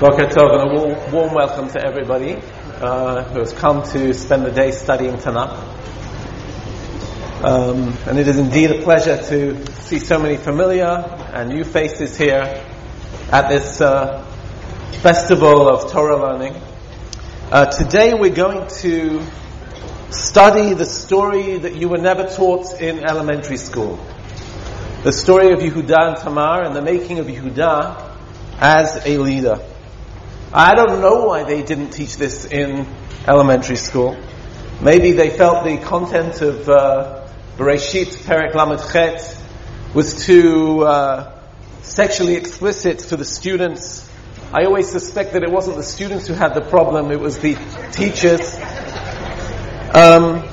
[0.00, 2.36] Tov and a warm, warm welcome to everybody
[2.80, 5.52] uh, who has come to spend the day studying Tanakh.
[7.44, 10.86] Um, and it is indeed a pleasure to see so many familiar
[11.34, 12.64] and new faces here
[13.30, 14.24] at this uh,
[15.02, 16.54] festival of Torah learning.
[17.50, 19.22] Uh, today we're going to
[20.08, 24.02] study the story that you were never taught in elementary school.
[25.02, 28.16] The story of Yehuda and Tamar and the making of Yehuda
[28.58, 29.60] as a leader.
[30.52, 32.84] I don't know why they didn't teach this in
[33.24, 34.20] elementary school.
[34.80, 39.40] Maybe they felt the content of uh, Bereshit Perek Lamed Chet
[39.94, 41.40] was too uh,
[41.82, 44.10] sexually explicit for the students.
[44.52, 47.54] I always suspect that it wasn't the students who had the problem; it was the
[47.92, 48.56] teachers.
[49.94, 50.48] Um,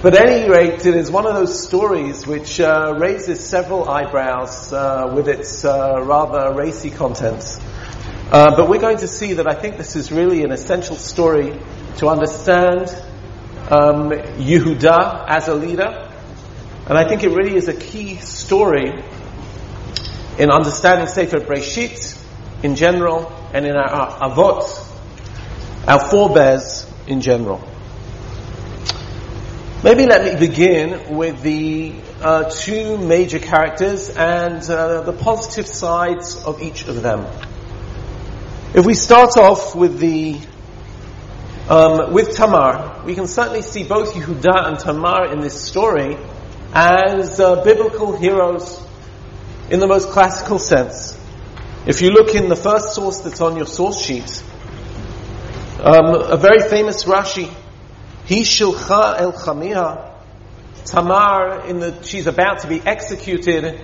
[0.00, 4.72] but at any rate, it is one of those stories which uh, raises several eyebrows
[4.72, 7.58] uh, with its uh, rather racy contents.
[8.32, 11.58] Uh, but we're going to see that I think this is really an essential story
[11.96, 12.88] to understand
[13.68, 16.08] um, Yehuda as a leader.
[16.86, 19.02] And I think it really is a key story
[20.38, 22.22] in understanding Sefer Breshit
[22.62, 24.62] in general and in our, Avot,
[25.88, 27.60] our forebears in general.
[29.82, 36.36] Maybe let me begin with the uh, two major characters and uh, the positive sides
[36.36, 37.26] of each of them.
[38.72, 40.38] If we start off with the
[41.68, 46.16] um, with Tamar, we can certainly see both Yehuda and Tamar in this story
[46.72, 48.80] as uh, biblical heroes
[49.70, 51.18] in the most classical sense.
[51.84, 54.40] If you look in the first source that's on your source sheet,
[55.80, 57.52] um, a very famous Rashi,
[58.24, 60.12] he shilcha el chamiha,
[60.84, 63.80] Tamar, in the, she's about to be executed,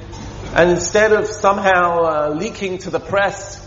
[0.55, 3.66] and instead of somehow uh, leaking to the press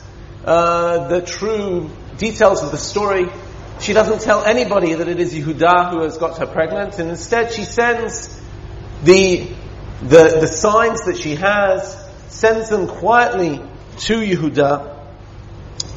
[0.50, 3.28] uh, the true details of the story.
[3.80, 7.54] She doesn't tell anybody that it is Yehuda who has got her pregnant, and instead
[7.54, 8.42] she sends
[9.04, 9.48] the,
[10.02, 13.62] the, the signs that she has, sends them quietly
[14.00, 14.98] to Yehuda,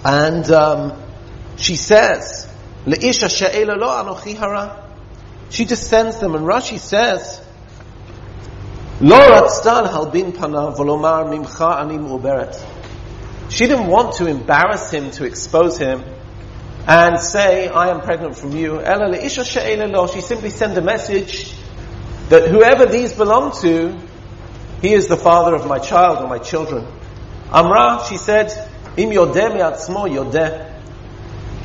[0.04, 1.02] and um,
[1.56, 2.46] she says,
[2.84, 4.86] Le'isha she'ela lo anochi hara.
[5.48, 7.40] She just sends them, and Rashi says,
[9.00, 12.81] Lo ratztan halbin panav volomar mimcha ani mu'beret.
[13.52, 16.04] She didn't want to embarrass him, to expose him,
[16.88, 18.80] and say, I am pregnant from you.
[18.80, 21.52] She simply sent a message
[22.30, 23.98] that whoever these belong to,
[24.80, 26.86] he is the father of my child or my children.
[27.52, 28.50] Amra, she said,
[28.96, 29.12] Im.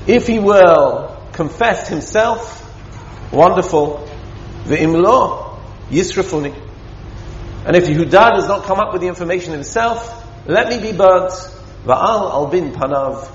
[0.08, 4.10] If he will confess himself, wonderful.
[5.90, 6.54] Yisrafuni.
[7.66, 11.32] And if Yehuda does not come up with the information himself, let me be burnt.
[11.88, 13.32] Va'al albin panav.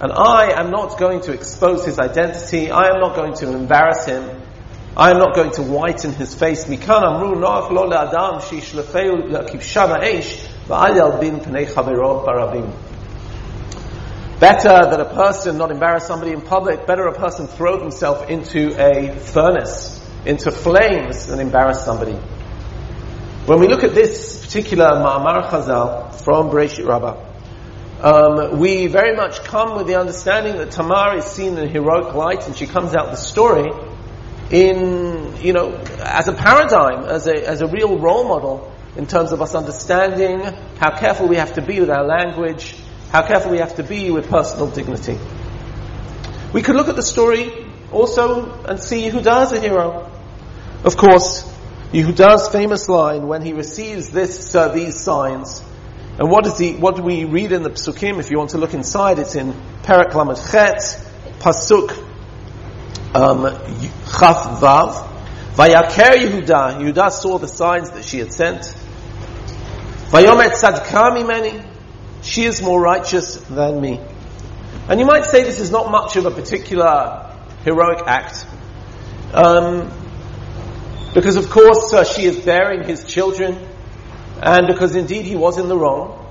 [0.00, 2.70] And I am not going to expose his identity.
[2.70, 4.42] I am not going to embarrass him.
[4.96, 6.66] I am not going to whiten his face.
[6.66, 8.40] Mikan amru noach lo le'adam
[10.68, 12.72] va'al albin barabim.
[14.38, 18.76] Better that a person not embarrass somebody in public, better a person throw himself into
[18.78, 22.16] a furnace, into flames than embarrass somebody.
[23.46, 27.35] When we look at this particular Ma'amar Chazal from Bereshit Rabbah,
[28.02, 32.46] um, we very much come with the understanding that Tamar is seen in heroic light,
[32.46, 33.70] and she comes out the story
[34.50, 39.32] in, you know, as a paradigm, as a, as a real role model in terms
[39.32, 40.40] of us understanding
[40.78, 42.76] how careful we have to be with our language,
[43.10, 45.18] how careful we have to be with personal dignity.
[46.52, 50.10] We could look at the story also and see Yehuda as a hero.
[50.84, 51.42] Of course,
[51.92, 55.62] Yehuda's famous line when he receives this, uh, these signs,
[56.18, 58.18] and what is the, what do we read in the Psukim?
[58.18, 60.78] If you want to look inside, it's in Perek Lamed Chet,
[61.40, 61.90] Pasuk,
[63.14, 63.42] um,
[64.18, 65.12] Chaf Vav.
[65.56, 68.62] Vayaker Yehuda, Yehuda saw the signs that she had sent.
[70.08, 71.62] Vayomet Tzadka many.
[72.22, 74.00] She is more righteous than me.
[74.88, 77.30] And you might say this is not much of a particular
[77.64, 78.46] heroic act.
[79.34, 79.92] Um,
[81.12, 83.66] because of course uh, she is bearing his children
[84.42, 86.22] and because indeed he was in the wrong.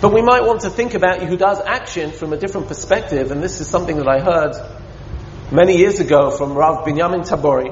[0.00, 3.60] But we might want to think about Yehuda's action from a different perspective, and this
[3.60, 4.54] is something that I heard
[5.52, 7.70] many years ago from Rav Binyamin Tabory,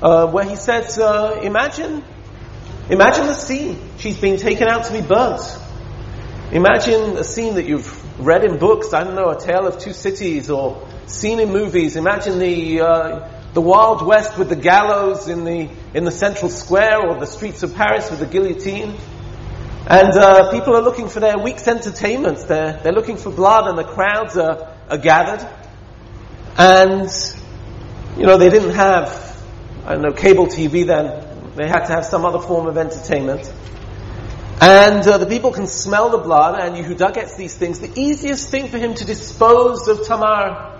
[0.00, 2.04] uh, where he said, uh, imagine,
[2.88, 3.80] imagine the scene.
[3.98, 5.40] She's being taken out to be burnt.
[6.52, 9.92] Imagine a scene that you've read in books, I don't know, A Tale of Two
[9.92, 11.96] Cities, or seen in movies.
[11.96, 17.08] Imagine the, uh, the Wild West with the gallows in the, in the central square
[17.08, 18.96] or the streets of Paris with the guillotine.
[19.86, 22.46] And uh, people are looking for their week's entertainment.
[22.46, 25.48] They're, they're looking for blood, and the crowds are, are gathered.
[26.56, 27.10] And,
[28.16, 29.42] you know, they didn't have,
[29.84, 31.54] I don't know, cable TV then.
[31.56, 33.52] They had to have some other form of entertainment.
[34.60, 37.80] And uh, the people can smell the blood, and Yehuda gets these things.
[37.80, 40.79] The easiest thing for him to dispose of Tamar,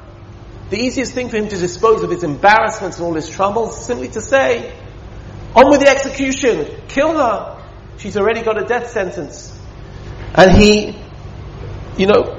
[0.71, 3.87] the easiest thing for him to dispose of his embarrassments and all his troubles, is
[3.87, 4.73] simply to say,
[5.55, 7.61] on with the execution, kill her.
[7.99, 9.59] She's already got a death sentence.
[10.35, 10.97] And he,
[11.99, 12.39] you know,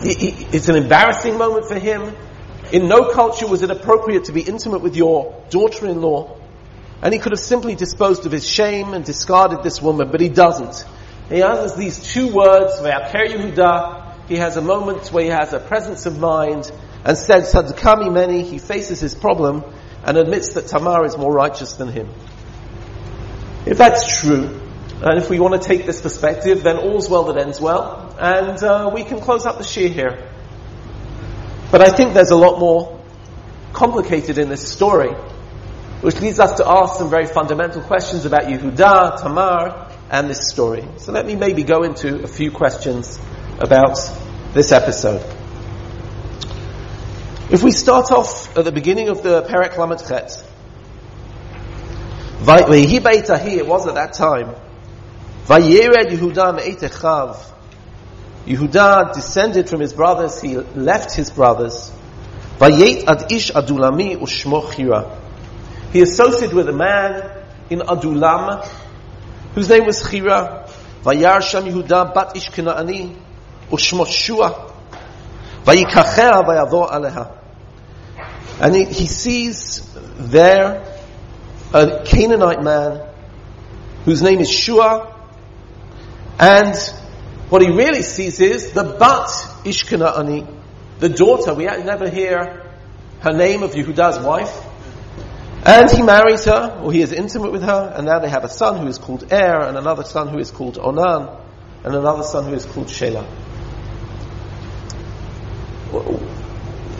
[0.00, 2.16] it's an embarrassing moment for him.
[2.72, 6.36] In no culture was it appropriate to be intimate with your daughter-in-law.
[7.02, 10.30] And he could have simply disposed of his shame and discarded this woman, but he
[10.30, 10.84] doesn't.
[11.28, 12.80] He has these two words.
[12.80, 16.72] He has a moment where he has a presence of mind
[17.04, 19.64] and said, Sadkami many, he faces his problem
[20.04, 22.08] and admits that Tamar is more righteous than him.
[23.66, 24.60] If that's true,
[25.00, 28.62] and if we want to take this perspective, then all's well that ends well, and
[28.62, 30.30] uh, we can close up the shir here.
[31.70, 33.00] But I think there's a lot more
[33.72, 35.14] complicated in this story
[36.00, 40.86] which leads us to ask some very fundamental questions about Yehuda, Tamar, and this story.
[40.98, 43.18] So let me maybe go into a few questions
[43.58, 43.98] about
[44.54, 45.37] this episode.
[47.50, 50.44] If we start off at the beginning of the Perek Lamed Chet,
[52.40, 54.54] it was at that time,
[55.46, 57.38] Vayered Yehuda me'etechav.
[58.46, 61.90] Yehuda descended from his brothers, he left his brothers.
[62.58, 65.18] Vayet ad ish adulami ushmo chira.
[65.90, 67.30] He associated with a man
[67.70, 68.66] in Adulam
[69.54, 70.68] whose name was Chira.
[71.02, 73.16] Vayar Sham Yehuda bat ish Kena'ani
[73.70, 74.70] ushmot Shua.
[75.64, 77.37] Vayikachea vayavo aleha.
[78.60, 80.84] And he, he sees there
[81.72, 83.06] a Canaanite man
[84.04, 85.14] whose name is Shua.
[86.38, 86.76] And
[87.50, 89.28] what he really sees is the bat
[89.64, 90.46] Ishkana'ani,
[90.98, 91.54] the daughter.
[91.54, 92.64] We never hear
[93.20, 94.64] her name of Yehuda's wife.
[95.64, 98.48] And he marries her, or he is intimate with her, and now they have a
[98.48, 101.28] son who is called Er, and another son who is called Onan,
[101.84, 103.26] and another son who is called Shelah.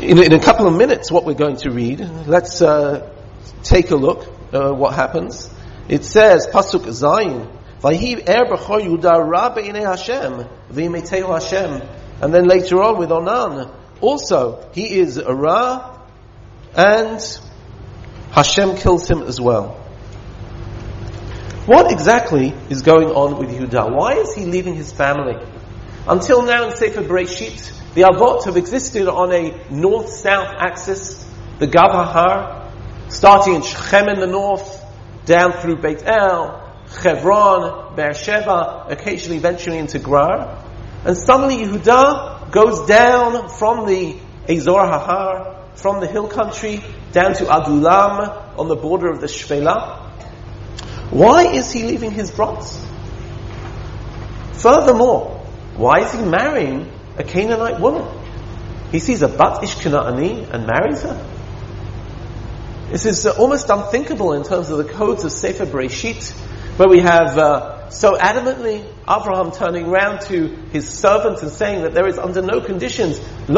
[0.01, 1.99] In, in a couple of minutes, what we're going to read,
[2.29, 3.13] let's uh,
[3.65, 5.51] take a look uh, what happens.
[5.89, 7.51] It says, Pasuk Zayin,
[7.81, 11.83] Vahiv Er b'chor Yudah ra Hashem, v'yimetehu Hashem.
[12.23, 15.99] And then later on with Onan, also, he is a Ra,
[16.77, 17.21] and
[18.31, 19.71] Hashem kills him as well.
[21.67, 23.93] What exactly is going on with Yehuda?
[23.97, 25.45] Why is he leaving his family?
[26.07, 31.29] Until now in Sefer Bereshit, the Avot have existed on a north-south axis,
[31.59, 32.71] the Gavahar,
[33.09, 34.85] starting in Shechem in the north,
[35.25, 36.63] down through Beit El,
[37.03, 40.65] Chevron, Beersheba, occasionally venturing into Gerar.
[41.05, 44.17] And suddenly Yehuda goes down from the
[44.49, 50.09] Azor Hahar, from the hill country, down to Adulam on the border of the Shvela.
[51.11, 52.81] Why is he leaving his brothers?
[54.53, 55.45] Furthermore,
[55.75, 58.07] why is he marrying a Canaanite woman?
[58.93, 61.27] He sees a Bat Ish and marries her.
[62.91, 66.31] This is uh, almost unthinkable in terms of the codes of Sefer Bereshit,
[66.79, 71.93] where we have uh, so adamantly Abraham turning round to his servants and saying that
[71.93, 73.57] there is under no conditions, and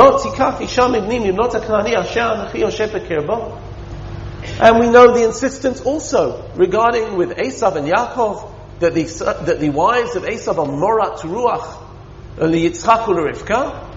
[4.79, 9.05] we know the insistence also regarding with Esav and Yaakov that the,
[9.44, 11.90] that the wives of Esav are Morat Ruach,
[12.37, 13.89] Yitzchak Rivka.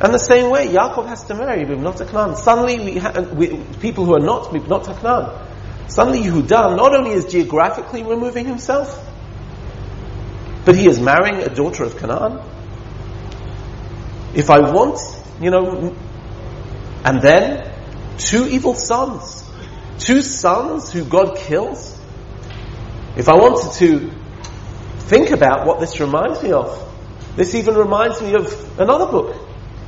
[0.00, 2.36] And the same way, Yaakov has to marry Bibnot Aknan.
[2.36, 7.26] Suddenly, we, ha- we people who are not Bibnot Aknan, suddenly Yehuda not only is
[7.26, 9.04] geographically removing himself,
[10.64, 12.40] but he is marrying a daughter of Canaan.
[14.34, 15.00] If I want,
[15.40, 15.96] you know,
[17.04, 17.72] and then
[18.18, 19.48] two evil sons
[19.98, 21.98] two sons who God kills?
[23.16, 24.10] If I wanted to
[25.00, 26.84] think about what this reminds me of,
[27.38, 29.36] this even reminds me of another book,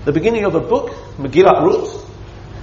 [0.04, 2.04] the beginning of a book, Megillat Ruth,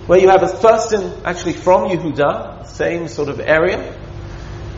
[0.08, 3.92] where you have a person actually from Yehuda, same sort of area,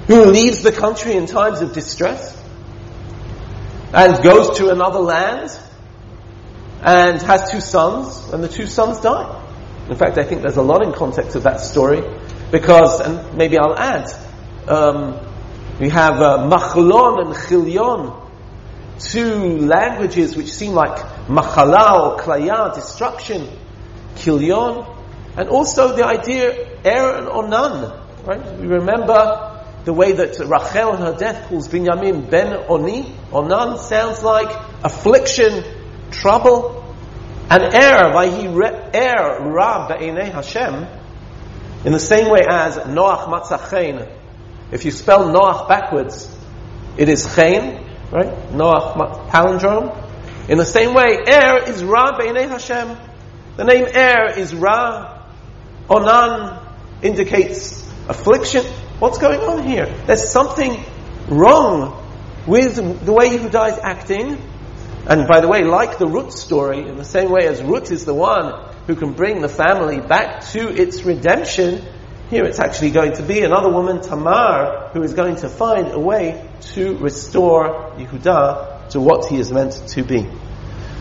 [0.07, 2.35] who leaves the country in times of distress
[3.93, 5.51] and goes to another land
[6.81, 9.45] and has two sons, and the two sons die.
[9.89, 12.01] In fact, I think there's a lot in context of that story
[12.51, 14.09] because, and maybe I'll add,
[14.67, 15.19] um,
[15.79, 18.28] we have uh, machlon and chilyon,
[18.99, 23.47] two languages which seem like machala or klaya, destruction,
[24.15, 24.97] kilyon,
[25.37, 27.99] and also the idea er or onan.
[28.25, 28.59] Right?
[28.59, 29.49] We remember
[29.85, 34.49] the way that Rachel in her death calls Binyamin ben Oni, Onan sounds like
[34.83, 35.63] affliction,
[36.11, 36.75] trouble.
[37.49, 38.45] And Er, Vahi
[38.93, 40.85] Er Ra Ba'inei Hashem,
[41.85, 44.07] in the same way as Noach Matzachein.
[44.71, 46.29] If you spell Noach backwards,
[46.97, 48.27] it is Chain, right?
[48.51, 48.95] Noach
[49.29, 50.49] palindrome.
[50.49, 52.97] In the same way, Er is Ra B'inei Hashem.
[53.57, 55.27] The name Er is Ra.
[55.89, 56.65] Onan
[57.01, 58.63] indicates affliction.
[58.99, 59.85] What's going on here?
[60.05, 60.83] There's something
[61.27, 62.05] wrong
[62.47, 62.75] with
[63.05, 64.41] the way Yehuda is acting.
[65.07, 68.05] And by the way, like the Ruth story, in the same way as Ruth is
[68.05, 71.83] the one who can bring the family back to its redemption,
[72.29, 75.99] here it's actually going to be another woman, Tamar, who is going to find a
[75.99, 80.27] way to restore Yehuda to what he is meant to be.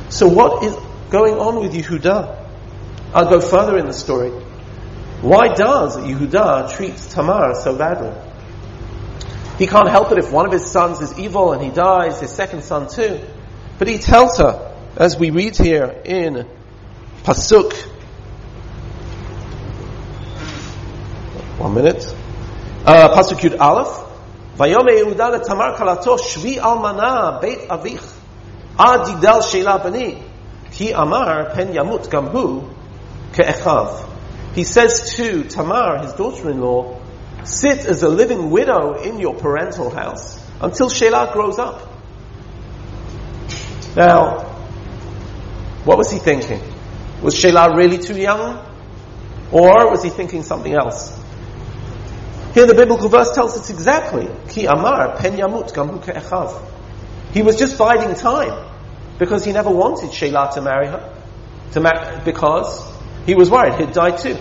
[0.08, 0.75] So what is
[1.11, 2.47] going on with Yehuda?
[3.12, 4.30] I'll go further in the story.
[5.20, 8.12] Why does Yehuda treat Tamar so badly?
[9.58, 12.30] He can't help it if one of his sons is evil and he dies, his
[12.30, 13.20] second son too.
[13.78, 16.47] But he tells her, as we read here in
[17.25, 17.75] Pasuk,
[21.67, 22.15] one minute,
[22.85, 24.00] uh, Pasuk Yud Aleph,
[24.57, 28.13] ויאמר יהודה לתמר כלתו שבי אלמנה בית אביך
[28.77, 30.15] עד יגדל sheila bani,
[30.71, 32.62] כי אמר פן ימות גם הוא
[33.33, 33.88] כאחיו.
[34.55, 37.00] He says to Tamar, his daughter-in-law,
[37.43, 41.81] sit as a living widow in your parental house until Shelah grows up.
[43.95, 44.41] Now,
[45.85, 46.62] what was he thinking?
[47.23, 48.63] Was Shelah really too young?
[49.51, 51.19] Or was he thinking something else?
[52.58, 54.28] Here the biblical verse tells us exactly.
[54.48, 56.60] Ki amar pen yamut ke'echav.
[57.32, 58.68] He was just biding time
[59.16, 61.14] because he never wanted Shelah to marry her.
[61.74, 62.82] To ma- because
[63.26, 64.36] he was worried he'd die too.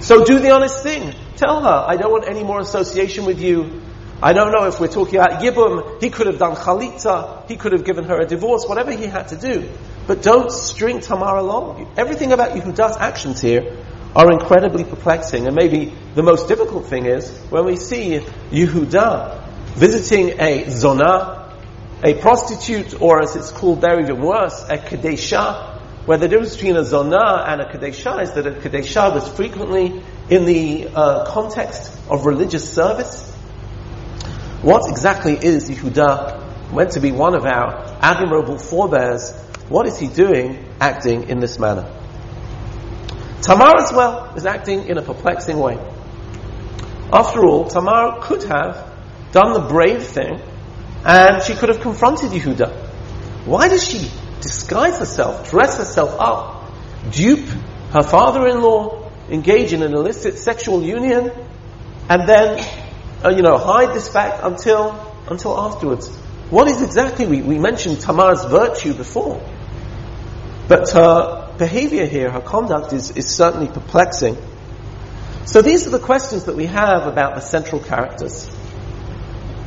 [0.00, 1.14] So do the honest thing.
[1.36, 3.80] Tell her, I don't want any more association with you.
[4.22, 6.02] I don't know if we're talking about Yibum.
[6.02, 7.48] He could have done Chalitza.
[7.48, 9.66] He could have given her a divorce, whatever he had to do.
[10.06, 11.94] But don't string Tamar along.
[11.96, 13.78] Everything about Yehuda's actions here
[14.16, 15.46] are incredibly perplexing.
[15.46, 18.18] And maybe the most difficult thing is when we see
[18.50, 21.52] Yehuda visiting a Zonah,
[22.02, 26.76] a prostitute, or as it's called there even worse, a Kadesha, where the difference between
[26.76, 31.92] a zonah and a kadesha is that a kadesha was frequently in the uh, context
[32.08, 33.28] of religious service.
[34.62, 39.32] What exactly is Yehuda meant to be one of our admirable forebears?
[39.68, 41.95] What is he doing acting in this manner?
[43.46, 45.78] Tamar as well is acting in a perplexing way.
[47.12, 48.92] After all, Tamar could have
[49.30, 50.42] done the brave thing
[51.04, 52.74] and she could have confronted Yehuda.
[53.46, 54.10] Why does she
[54.40, 56.72] disguise herself, dress herself up,
[57.12, 57.48] dupe
[57.92, 61.30] her father-in-law, engage in an illicit sexual union,
[62.08, 62.58] and then,
[63.24, 64.90] uh, you know, hide this fact until,
[65.30, 66.08] until afterwards.
[66.50, 69.40] What is exactly, we, we mentioned Tamar's virtue before,
[70.66, 74.36] but her behavior here, her conduct is, is certainly perplexing.
[75.44, 78.50] So these are the questions that we have about the central characters.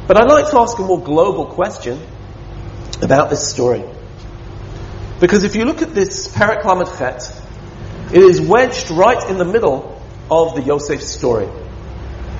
[0.07, 1.99] But I'd like to ask a more global question
[3.01, 3.83] about this story.
[5.19, 7.31] Because if you look at this Perek Lamed Chet,
[8.13, 11.47] it is wedged right in the middle of the Yosef story.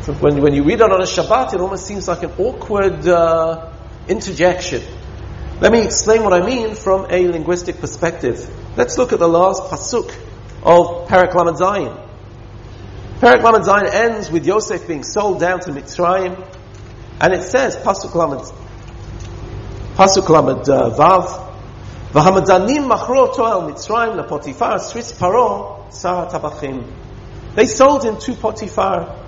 [0.01, 3.07] So when, when you read it on a Shabbat, it almost seems like an awkward
[3.07, 3.71] uh,
[4.07, 4.81] interjection.
[5.61, 8.49] Let me explain what I mean from a linguistic perspective.
[8.77, 10.07] Let's look at the last pasuk
[10.63, 12.07] of Parak Lamed Zayin.
[13.19, 16.47] Parak Zayin ends with Yosef being sold down to Mitzrayim,
[17.19, 18.49] and it says pasuk Lamed
[19.95, 21.47] pasuk Lamed uh, Vav.
[22.13, 26.89] V'hamadanim machroto el Mitzrayim la sris paro sarat tabachim.
[27.55, 29.18] They sold him to Potiphar,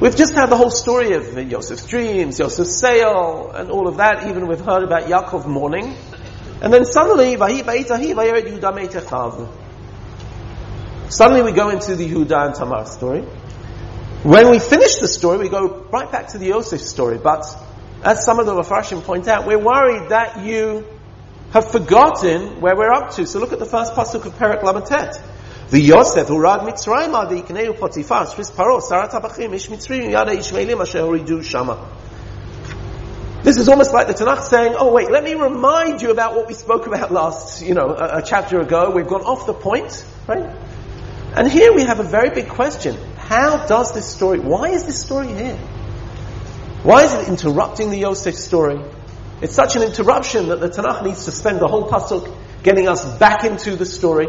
[0.00, 4.28] We've just had the whole story of Joseph's dreams, Joseph's sale, and all of that.
[4.28, 5.96] Even we've heard about Yaakov mourning.
[6.62, 7.36] And then suddenly,
[11.08, 13.22] Suddenly we go into the Yehuda and Tamar story.
[14.22, 17.18] When we finish the story, we go right back to the Yosef story.
[17.18, 17.44] But
[18.04, 20.86] as some of the Mepharshim point out, we're worried that you
[21.50, 23.26] have forgotten where we're up to.
[23.26, 25.20] So look at the first pasuk of Perek Lamatet.
[25.70, 31.86] The Yosef who Mitzrayim Potiphar paro sarat habachim ish Mitzrayim yada ishmaelim asher horidu shama.
[33.42, 36.48] This is almost like the Tanakh saying, "Oh wait, let me remind you about what
[36.48, 38.92] we spoke about last, you know, a, a chapter ago.
[38.94, 40.56] We've gone off the point, right?"
[41.36, 44.38] And here we have a very big question: How does this story?
[44.38, 45.58] Why is this story here?
[46.82, 48.80] Why is it interrupting the Yosef story?
[49.42, 53.04] It's such an interruption that the Tanakh needs to spend the whole pasuk getting us
[53.18, 54.28] back into the story.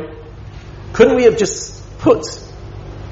[0.94, 2.24] Couldn't we have just put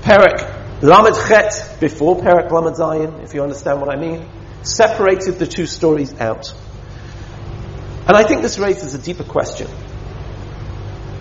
[0.01, 4.27] Perek Lamed Chet before Perek Lamed Zayin, if you understand what I mean?
[4.63, 6.53] Separated the two stories out.
[8.07, 9.67] And I think this raises a deeper question.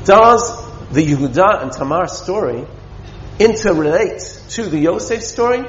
[0.05, 2.65] Does the Yehuda and Tamar story
[3.39, 5.65] interrelate to the Yosef story?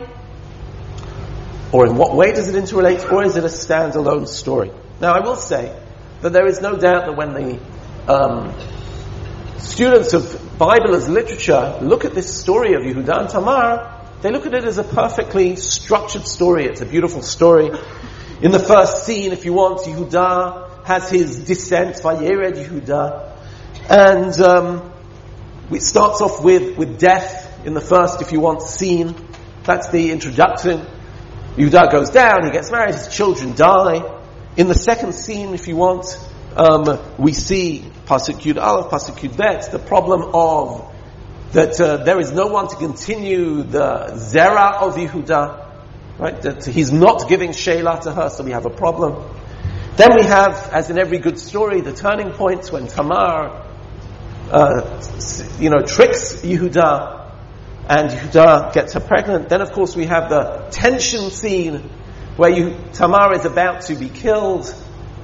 [1.71, 3.11] Or in what way does it interrelate?
[3.11, 4.71] Or is it a standalone story?
[5.01, 5.75] Now I will say
[6.21, 7.59] that there is no doubt that when the
[8.11, 8.53] um,
[9.57, 14.47] students of Bible as literature look at this story of Yehuda and Tamar, they look
[14.47, 16.65] at it as a perfectly structured story.
[16.65, 17.69] It's a beautiful story.
[18.41, 23.37] In the first scene, if you want, Yehuda has his descent, Vayered Yehuda,
[23.87, 24.93] and um,
[25.69, 29.13] it starts off with, with death in the first, if you want, scene.
[29.63, 30.87] That's the introduction.
[31.55, 34.01] Yehuda goes down, he gets married, his children die.
[34.55, 36.17] In the second scene, if you want,
[36.55, 40.93] um, we see Pasuk Aleph, Pasuk Bet, the problem of
[41.51, 46.41] that uh, there is no one to continue the Zera of Yehuda, right?
[46.41, 49.29] That he's not giving Sheila to her, so we have a problem.
[49.97, 53.65] Then we have, as in every good story, the turning points when Tamar,
[54.51, 55.01] uh,
[55.59, 57.29] you know, tricks Yehuda,
[57.89, 59.49] and Yehuda gets her pregnant.
[59.49, 61.89] Then, of course, we have the tension scene
[62.37, 64.73] where you, Tamar is about to be killed,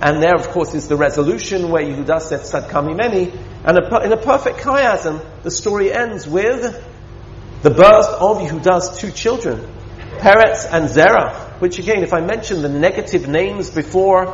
[0.04, 3.32] and there, of course, is the resolution where Yehuda says, Sadkami Meni,
[3.64, 6.62] and in a perfect chiasm, the story ends with
[7.62, 9.66] the birth of Yehuda's two children,
[10.18, 14.28] Peretz and Zerah, which again, if I mention the negative names before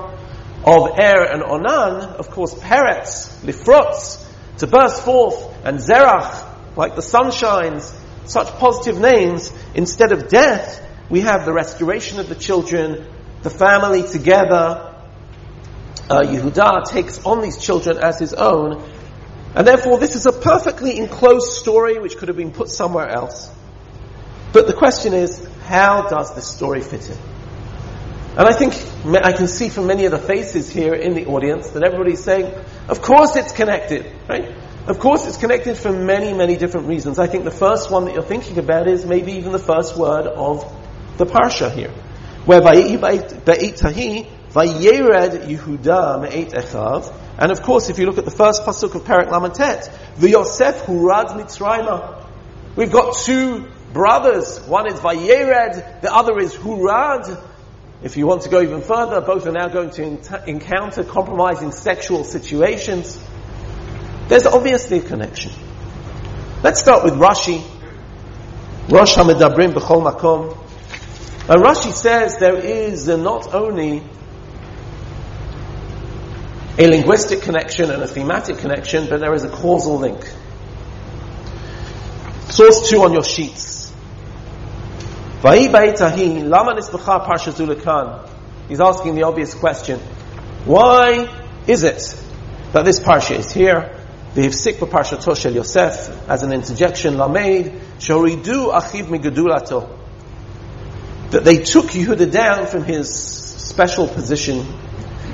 [0.65, 4.25] of Er and Onan, of course, Peretz, Lifrotz,
[4.57, 7.93] to burst forth, and Zerach, like the sun shines,
[8.25, 13.05] such positive names, instead of death, we have the restoration of the children,
[13.43, 14.88] the family together.
[16.09, 18.83] Uh, Yehuda takes on these children as his own,
[19.55, 23.49] and therefore this is a perfectly enclosed story which could have been put somewhere else.
[24.51, 27.17] But the question is, how does this story fit in?
[28.37, 28.73] And I think
[29.23, 32.53] I can see from many of the faces here in the audience that everybody's saying,
[32.87, 34.55] of course it's connected, right?
[34.87, 37.19] Of course, it's connected for many, many different reasons.
[37.19, 40.25] I think the first one that you're thinking about is maybe even the first word
[40.25, 40.65] of
[41.17, 41.91] the parsha here,
[42.45, 42.61] where
[44.51, 49.03] Vayered Yehuda me'et echav, and of course, if you look at the first pasuk of
[49.03, 52.25] Perek Lamentet, the Yosef hurad mitzrayma.
[52.75, 54.59] We've got two brothers.
[54.61, 57.45] One is Vayered, the other is Hurad.
[58.01, 62.23] If you want to go even further, both are now going to encounter compromising sexual
[62.23, 63.19] situations.
[64.29, 65.51] There's obviously a connection.
[66.63, 67.63] Let's start with Rashi.
[68.89, 70.57] Rosh HaMedabrim B'chol Makom.
[71.49, 74.03] And Rashi says there is not only
[76.79, 80.23] a linguistic connection and a thematic connection, but there is a causal link.
[82.49, 83.91] Source 2 on your sheets.
[85.41, 85.67] He's
[88.81, 89.99] asking the obvious question.
[90.63, 91.27] Why
[91.67, 92.23] is it
[92.71, 93.93] that this parsha is here?
[94.33, 99.89] V'hifsik b'parsha Toshel Yosef, as an interjection, Lameid, Shoridu Achiv Migudulato.
[101.31, 104.65] That they took Yehuda down from his special position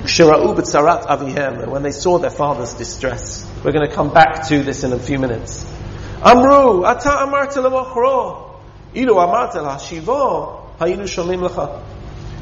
[0.05, 3.49] when they saw their father's distress.
[3.63, 5.65] We're going to come back to this in a few minutes.
[6.23, 7.25] Amru, ata.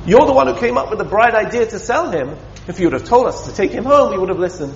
[0.06, 2.36] You're the one who came up with the bright idea to sell him.
[2.68, 4.74] If you would have told us to take him home, we would have listened.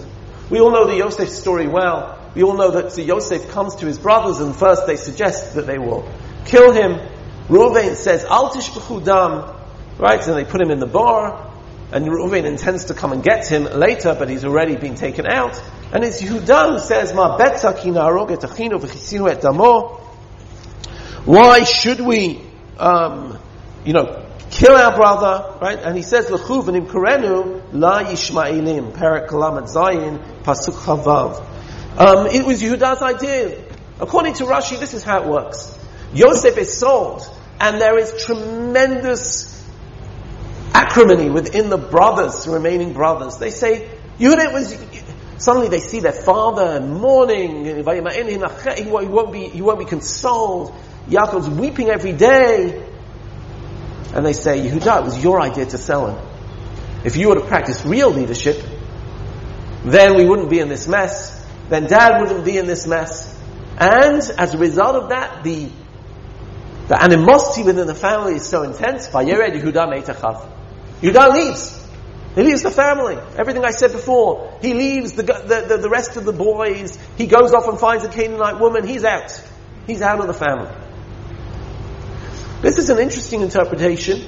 [0.49, 2.17] We all know the Yosef story well.
[2.35, 5.77] We all know that Yosef comes to his brothers and first they suggest that they
[5.77, 6.09] will
[6.45, 6.99] kill him.
[7.47, 9.55] Ruvain says, Altish dam,
[9.97, 10.25] right?
[10.25, 11.46] And they put him in the bar.
[11.91, 15.61] And Reuven intends to come and get him later, but he's already been taken out.
[15.93, 17.63] And it's Yehuda who says, Ma et.
[21.25, 22.41] Why should we,
[22.77, 23.39] um,
[23.85, 25.79] you know, kill our brother, right?
[25.79, 26.91] And he says, la yishmaelim,
[28.91, 31.41] Perek Kalamat Zayin, Pasuk Chavav.
[31.97, 33.63] Um, it was Yehuda's idea.
[33.99, 35.75] According to Rashi, this is how it works.
[36.13, 37.27] Yosef is sold,
[37.59, 39.56] and there is tremendous
[40.77, 43.37] acrimony within the brothers, the remaining brothers.
[43.37, 44.77] They say, Yehuda was,
[45.37, 50.75] suddenly they see their father mourning, he won't be, he won't be consoled.
[51.09, 52.85] Yaakov's weeping every day.
[54.13, 56.27] And they say, Yehuda, it was your idea to sell him.
[57.03, 58.61] If you would have practiced real leadership,
[59.83, 61.45] then we wouldn't be in this mess.
[61.69, 63.33] Then dad wouldn't be in this mess.
[63.77, 65.69] And as a result of that, the,
[66.87, 69.07] the animosity within the family is so intense.
[69.07, 70.56] Yehuda
[71.01, 71.87] Yehuda leaves.
[72.35, 73.17] He leaves the family.
[73.37, 74.59] Everything I said before.
[74.61, 76.97] He leaves the, the, the, the rest of the boys.
[77.17, 78.87] He goes off and finds a Canaanite woman.
[78.87, 79.41] He's out.
[79.87, 80.69] He's out of the family.
[82.61, 84.21] This is an interesting interpretation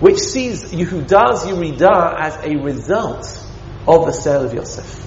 [0.00, 3.44] which sees Yehuda's Yerida as a result
[3.86, 5.06] of the sale of Yosef.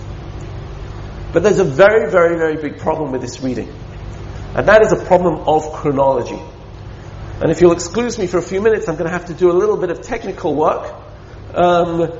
[1.34, 3.74] But there's a very, very, very big problem with this reading.
[4.56, 6.40] And that is a problem of chronology.
[7.42, 9.52] And if you'll excuse me for a few minutes, I'm going to have to do
[9.52, 10.94] a little bit of technical work
[11.56, 12.12] um,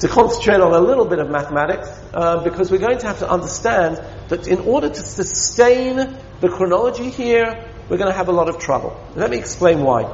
[0.00, 3.30] to concentrate on a little bit of mathematics, uh, because we're going to have to
[3.30, 5.96] understand that in order to sustain
[6.40, 9.00] the chronology here, we're going to have a lot of trouble.
[9.16, 10.04] Let me explain why.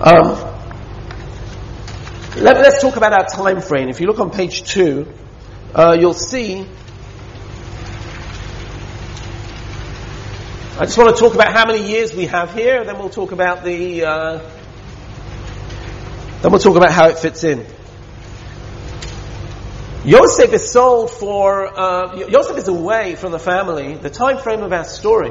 [0.00, 0.54] Um,
[2.36, 3.88] let, us talk about our time frame.
[3.88, 5.12] If you look on page two,
[5.74, 6.66] uh, you'll see.
[10.76, 13.30] I just want to talk about how many years we have here, then we'll talk
[13.30, 14.04] about the.
[14.04, 14.38] Uh,
[16.42, 17.64] then we'll talk about how it fits in.
[20.04, 21.78] Yosef is sold for.
[21.78, 23.94] Uh, Yosef is away from the family.
[23.94, 25.30] The time frame of our story,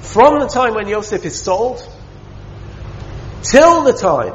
[0.00, 1.86] from the time when Yosef is sold
[3.42, 4.32] till the time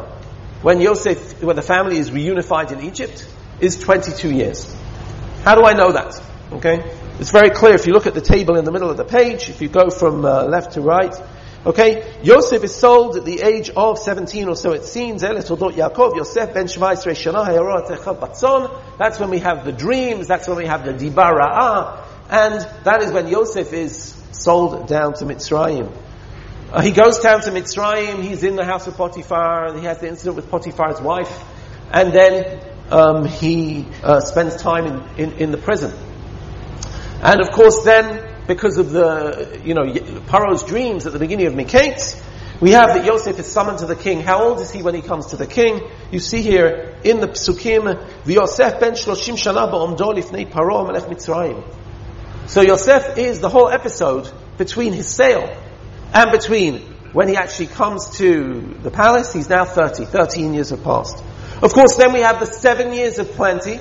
[0.61, 3.27] when Yosef, when the family is reunified in Egypt,
[3.59, 4.71] is 22 years.
[5.43, 6.21] How do I know that?
[6.51, 6.83] Okay?
[7.19, 9.49] It's very clear if you look at the table in the middle of the page,
[9.49, 11.15] if you go from uh, left to right.
[11.65, 12.15] Okay?
[12.23, 15.21] Yosef is sold at the age of 17 or so it seems.
[15.21, 15.59] That's when
[19.29, 23.73] we have the dreams, that's when we have the Dibara'ah, and that is when Yosef
[23.73, 25.91] is sold down to Mitzrayim.
[26.71, 30.07] Uh, he goes down to Mitzrayim, he's in the house of Potiphar, he has the
[30.07, 31.43] incident with Potiphar's wife,
[31.91, 35.91] and then um, he uh, spends time in, in, in, the prison.
[37.21, 39.85] And of course then, because of the, you know,
[40.27, 42.23] Paro's dreams at the beginning of Miketz,
[42.59, 44.21] we have that Yosef is summoned to the king.
[44.21, 45.81] How old is he when he comes to the king?
[46.11, 51.63] You see here in the psukim, the Yosef ben shloshim shana ba'omdo Paro Mitzrayim.
[52.47, 55.55] So Yosef is the whole episode between his sale
[56.13, 56.79] and between
[57.13, 60.05] when he actually comes to the palace, he's now 30.
[60.05, 61.23] 13 years have passed.
[61.61, 63.79] Of course, then we have the seven years of plenty,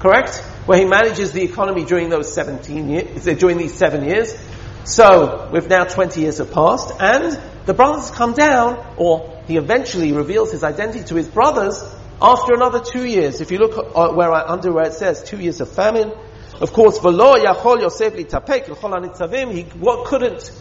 [0.00, 0.42] correct?
[0.66, 4.36] Where he manages the economy during those 17 years, during these seven years.
[4.84, 10.12] So, we've now 20 years have passed, and the brothers come down, or he eventually
[10.12, 11.82] reveals his identity to his brothers
[12.20, 13.40] after another two years.
[13.40, 16.12] If you look uh, where I, under where it says two years of famine,
[16.60, 20.52] of course, v'lo yachol Yosef litapek l'chol he what couldn't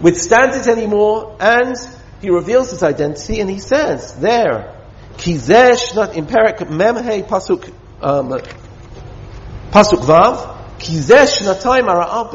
[0.00, 1.76] withstand it anymore, and
[2.20, 4.74] he reveals his identity, and he says there,
[5.16, 8.40] Kizesh, not in Perak Memhe Pasuk um,
[9.70, 12.30] Pasuk Vav, Kizesh Natayim Ara'av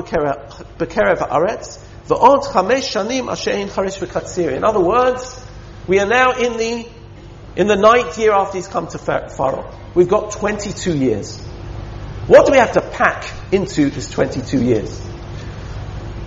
[0.78, 4.56] Bekerev Haaretz, V'od Chamesh Shanim Ashein Charish V'Katzir.
[4.56, 5.44] In other words,
[5.88, 6.88] we are now in the
[7.56, 9.72] in the ninth year after he's come to Pharaoh.
[9.96, 11.40] We've got 22 years.
[12.28, 15.02] What do we have to pack into this 22 years?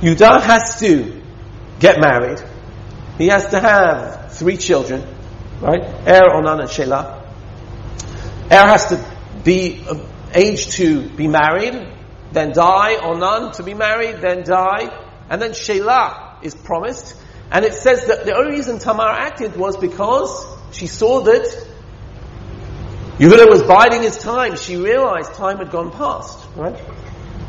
[0.01, 1.23] Yudah has to
[1.81, 2.41] get married.
[3.19, 5.03] He has to have three children,
[5.61, 5.83] right?
[6.07, 7.23] Er, Onan, and Shelah.
[8.53, 9.05] Er has to
[9.43, 9.85] be
[10.37, 11.89] age to be married,
[12.33, 12.97] then die.
[13.05, 14.91] or none to be married, then die.
[15.31, 17.17] And then Shelah is promised.
[17.51, 21.67] And it says that the only reason Tamar acted was because she saw that
[23.19, 24.57] Yehuda was biding his time.
[24.57, 26.79] She realized time had gone past, right?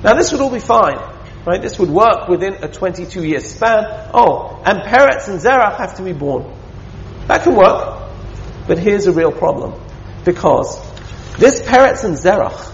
[0.03, 0.97] Now this would all be fine.
[1.45, 1.61] Right?
[1.61, 3.85] This would work within a 22 year span.
[4.13, 6.53] Oh, and Peretz and Zerach have to be born.
[7.27, 8.11] That can work.
[8.67, 9.81] But here's a real problem.
[10.25, 10.77] Because
[11.37, 12.73] this Peretz and Zerach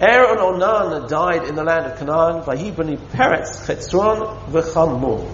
[0.00, 5.32] Aaron Onan died in the land of Canaan, Vayibani Peretz, Chetzron, V'chamur.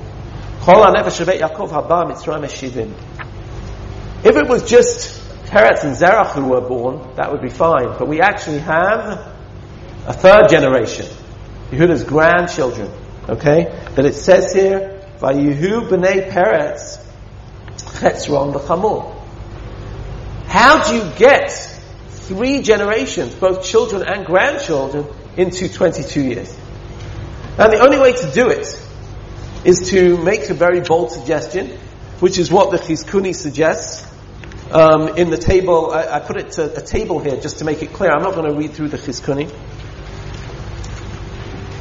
[0.60, 2.92] Kol HaNefesh Shevet Yaakov Haba Mitzrayim Eshivim.
[4.22, 7.96] If it was just Peretz and Zerach who were born, that would be fine.
[7.98, 9.34] But we actually have
[10.06, 11.06] a third generation,
[11.70, 12.90] Yehuda's grandchildren.
[13.30, 13.82] Okay?
[13.94, 17.02] But it says here, Vayehu B'nei Peretz,
[17.78, 19.16] Chetzron, V'chamur.
[20.46, 21.79] How do you get
[22.30, 25.04] three generations, both children and grandchildren,
[25.36, 26.56] into 22 years?
[27.58, 28.80] And the only way to do it
[29.64, 31.76] is to make a very bold suggestion,
[32.20, 34.06] which is what the Chizkuni suggests.
[34.70, 37.82] Um, in the table, I, I put it to a table here just to make
[37.82, 38.12] it clear.
[38.12, 39.52] I'm not going to read through the Chizkuni.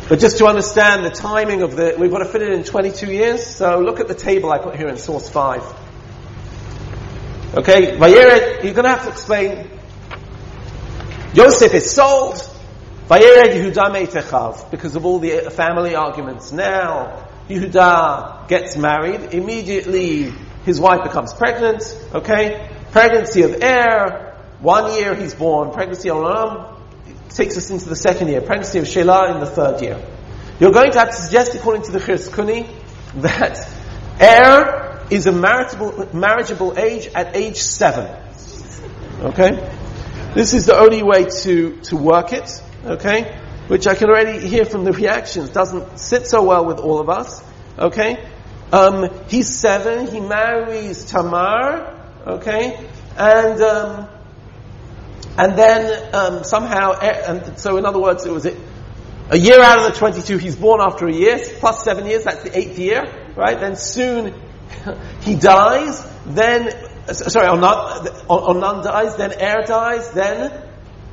[0.09, 3.13] But just to understand the timing of the, we've got to fit it in 22
[3.13, 3.45] years.
[3.45, 5.61] So look at the table I put here in source 5.
[7.57, 9.78] Okay, Vayeret, you're going to have to explain.
[11.33, 12.37] Yosef is sold.
[14.71, 16.51] Because of all the family arguments.
[16.51, 19.33] Now Yehuda gets married.
[19.33, 20.33] Immediately
[20.65, 21.83] his wife becomes pregnant.
[22.13, 24.37] Okay, pregnancy of heir.
[24.59, 25.71] One year he's born.
[25.71, 26.79] Pregnancy of Olam
[27.29, 28.41] takes us into the second year.
[28.41, 30.03] Pregnancy of Shelah in the third year.
[30.59, 32.67] You're going to have to suggest, according to the Chizkuni,
[33.21, 33.67] that
[34.19, 38.15] heir is a marriageable age at age seven.
[39.21, 39.75] Okay?
[40.33, 42.61] This is the only way to, to work it.
[42.85, 43.35] Okay?
[43.67, 47.09] Which I can already hear from the reactions doesn't sit so well with all of
[47.09, 47.43] us.
[47.77, 48.23] Okay?
[48.71, 51.99] Um, he's seven, he marries Tamar.
[52.27, 52.87] Okay?
[53.17, 54.07] And, um,
[55.37, 59.93] and then um, somehow, and so in other words, it was a year out of
[59.93, 63.59] the 22, he's born after a year, plus seven years, that's the eighth year, right?
[63.59, 64.33] Then soon
[65.21, 70.63] he dies, then, sorry, Onan, Onan dies, then Er dies, then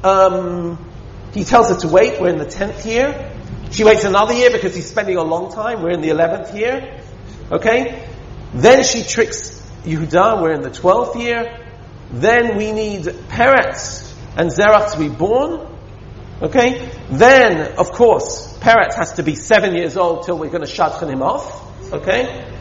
[0.02, 0.90] um,
[1.32, 3.32] he tells her to wait, we're in the tenth year.
[3.70, 7.02] She waits another year because he's spending a long time, we're in the eleventh year.
[7.50, 8.08] Okay?
[8.54, 11.62] Then she tricks Yehuda, we're in the twelfth year.
[12.10, 15.66] Then we need Peretz and Zerach to be born.
[16.40, 16.90] Okay?
[17.10, 21.10] Then, of course, Peretz has to be seven years old till we're going to shadchan
[21.10, 21.92] him off.
[21.92, 22.55] Okay?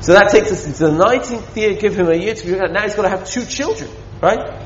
[0.00, 2.82] So that takes us into the 19th year, give him a year to be, now
[2.82, 4.62] he's got to have two children, right?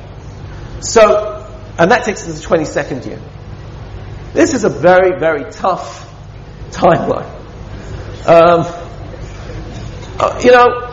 [0.80, 1.46] So,
[1.78, 3.20] and that takes us to the 22nd year.
[4.32, 6.06] This is a very, very tough
[6.70, 7.28] timeline.
[8.26, 8.66] Um,
[10.18, 10.90] uh, you know,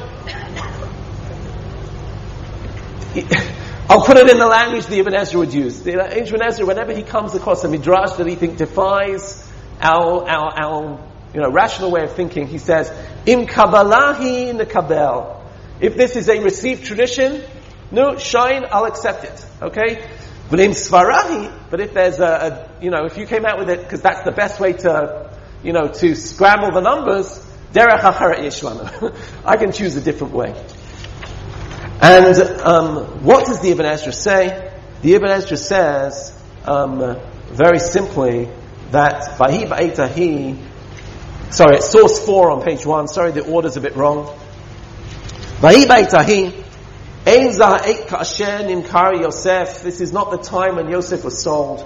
[3.90, 5.82] I'll put it in the language the Ibn Ezra would use.
[5.82, 9.46] The Ibn Ezra, whenever he comes across a midrash that he thinks defies
[9.82, 11.07] our, our, our
[11.38, 12.90] you know, rational way of thinking, he says,
[13.28, 15.40] "In Im kabalahi nekabel.
[15.80, 17.44] If this is a received tradition,
[17.92, 19.46] no, shine, I'll accept it.
[19.62, 20.10] Okay?
[20.50, 22.26] But in svarahi, but if there's a,
[22.80, 25.30] a you know, if you came out with it because that's the best way to,
[25.62, 27.28] you know, to scramble the numbers,
[27.72, 29.16] derech yishlanu.
[29.46, 30.56] I can choose a different way.
[32.02, 34.74] And um, what does the Ibn Ezra say?
[35.04, 36.34] The Ibn Ezra says
[36.66, 37.22] um,
[37.52, 38.50] very simply
[38.90, 39.68] that Vahi
[41.50, 44.38] sorry, it's source 4 on page 1, sorry the order's a bit wrong.
[49.22, 51.86] Yosef, this is not the time when Yosef was sold.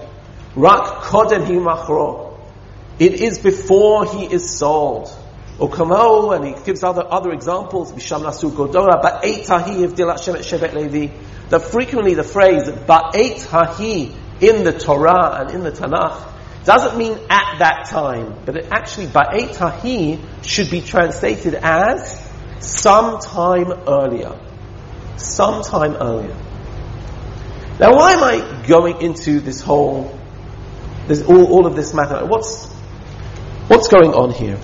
[0.55, 2.37] Rak Kodem.
[2.99, 5.15] It is before he is sold.
[5.57, 10.41] Okamo, and he gives other, other examples, Bisham Nasu Godora, Ba'et Hahi Ivdil Hashem et
[10.41, 11.13] Shevet Levi,
[11.49, 16.31] that frequently the phrase Ba'et Hahi in the Torah and in the Tanakh
[16.63, 22.21] doesn't mean at that time, but it actually Ba'et Hahi should be translated as
[22.59, 24.39] sometime earlier.
[25.17, 26.35] Sometime earlier.
[27.79, 30.17] Now why am I going into this whole,
[31.07, 32.25] this, all, all of this matter?
[32.25, 32.67] What's,
[33.67, 34.59] what's going on here?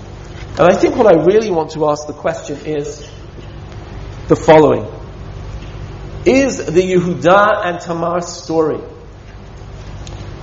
[0.60, 3.10] And I think what I really want to ask the question is
[4.27, 4.86] the following.
[6.25, 8.81] Is the Yehuda and Tamar story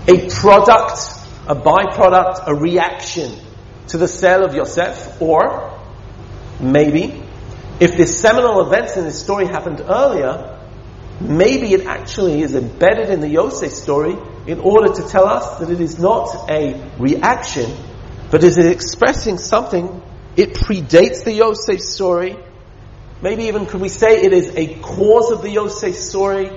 [0.06, 0.98] a product,
[1.46, 3.32] a byproduct, a reaction
[3.88, 5.20] to the sale of Yosef?
[5.20, 5.78] Or
[6.60, 7.22] maybe,
[7.80, 10.58] if the seminal events in this story happened earlier,
[11.20, 15.70] maybe it actually is embedded in the Yosef story in order to tell us that
[15.70, 17.70] it is not a reaction,
[18.30, 20.02] but is it expressing something?
[20.36, 22.36] It predates the Yosef story.
[23.22, 26.50] Maybe even could we say it is a cause of the Yosef story?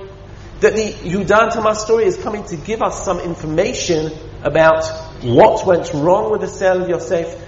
[0.61, 4.11] That the Yudan Tamar story is coming to give us some information
[4.43, 4.85] about
[5.21, 7.43] what went wrong with the sale of Yosef.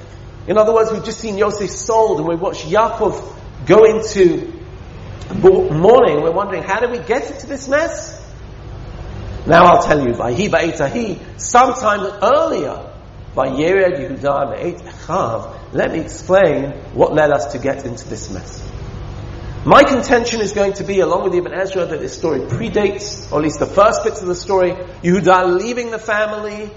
[0.48, 4.54] In other words, we've just seen Yosef sold and we watched Yaakov go into
[5.41, 6.22] mourning.
[6.22, 8.15] We're wondering, how did we get into this mess?
[9.45, 12.91] Now I'll tell you, Vahi Ba'itahi, sometime earlier,
[13.36, 18.67] by Yer Yudan Eitchav, let me explain what led us to get into this mess.
[19.65, 23.39] My contention is going to be, along with Ibn Ezra, that this story predates, or
[23.39, 26.72] at least the first bits of the story, Yehuda leaving the family,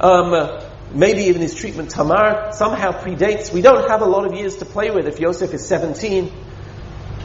[0.00, 0.62] um,
[0.94, 3.52] maybe even his treatment Tamar somehow predates.
[3.52, 6.32] We don't have a lot of years to play with if Yosef is 17,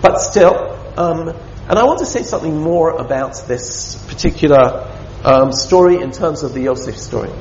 [0.01, 0.55] but still.
[0.97, 1.29] Um,
[1.69, 4.91] and I want to say something more about this particular
[5.23, 7.31] um, story in terms of the Yosef story.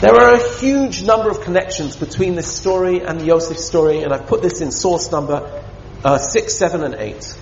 [0.00, 4.12] There are a huge number of connections between this story and the Yosef story, and
[4.12, 5.63] I've put this in source number
[6.04, 7.36] uh, 6, 7, and 8.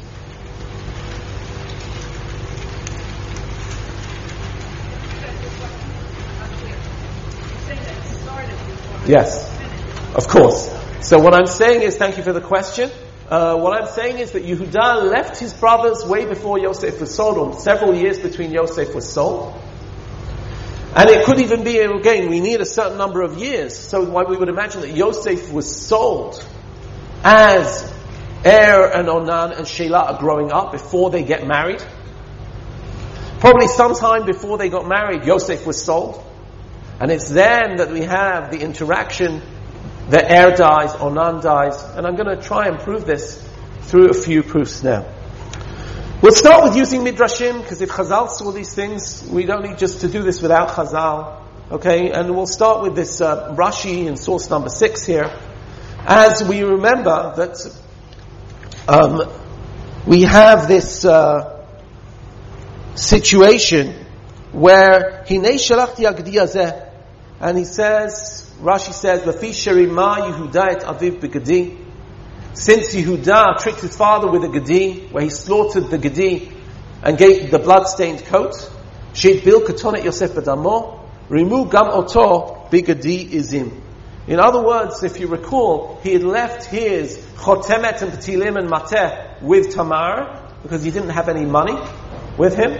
[9.04, 9.50] Yes,
[10.14, 10.70] of course.
[11.00, 12.88] So what I'm saying is, thank you for the question.
[13.28, 17.38] Uh, what I'm saying is that Yehuda left his brothers way before Yosef was sold,
[17.38, 19.60] or several years between Yosef was sold.
[20.94, 23.76] And it could even be, again, we need a certain number of years.
[23.76, 26.46] So why we would imagine that Yosef was sold
[27.24, 27.92] as
[28.44, 31.82] Er and Onan and Shelah are growing up before they get married.
[33.38, 36.24] Probably sometime before they got married, Yosef was sold.
[37.00, 39.42] And it's then that we have the interaction
[40.10, 41.82] that Er dies, Onan dies.
[41.82, 43.40] And I'm going to try and prove this
[43.82, 45.06] through a few proofs now.
[46.20, 50.02] We'll start with using Midrashim, because if Chazal saw these things, we don't need just
[50.02, 51.40] to do this without Chazal.
[51.70, 55.36] Okay, and we'll start with this uh, Rashi in source number six here.
[56.06, 57.56] As we remember that
[58.88, 59.30] um,
[60.06, 61.64] we have this uh,
[62.94, 64.04] situation
[64.52, 66.88] where Hinei Shalachti Agdi
[67.40, 71.78] and he says, Rashi says, Lafi Sherima Yehuda et Aviv Begadi,
[72.54, 76.52] since Yehuda tricked his father with a gadi, where he slaughtered the gadi
[77.02, 78.54] and gave the blood-stained coat,
[79.14, 83.80] Sheit bil katonet Yosef b'damo, remove gam oto bigadi izim.
[84.26, 89.42] In other words, if you recall, he had left his chotemet and petilim and mateh
[89.42, 91.76] with Tamar because he didn't have any money
[92.38, 92.72] with him.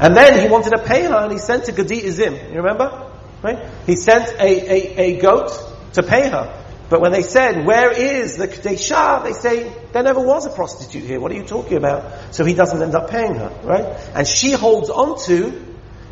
[0.00, 2.50] And then he wanted to pay her and he sent a Gadi Izim.
[2.50, 3.12] You remember?
[3.42, 3.58] Right?
[3.86, 5.52] He sent a, a, a goat
[5.94, 6.62] to pay her.
[6.88, 9.24] But when they said, where is the Kadesha?
[9.24, 11.18] They say, there never was a prostitute here.
[11.18, 12.34] What are you talking about?
[12.34, 13.84] So he doesn't end up paying her, right?
[14.14, 15.64] And she holds on to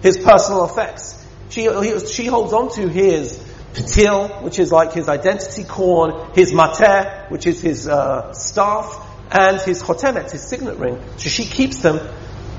[0.02, 1.22] his personal effects.
[1.50, 1.62] She,
[2.06, 3.38] she holds on to his
[3.74, 9.60] patil, which is like his identity corn, his mateh, which is his uh, staff, and
[9.60, 10.98] his chotemet, his signet ring.
[11.16, 12.00] So she keeps them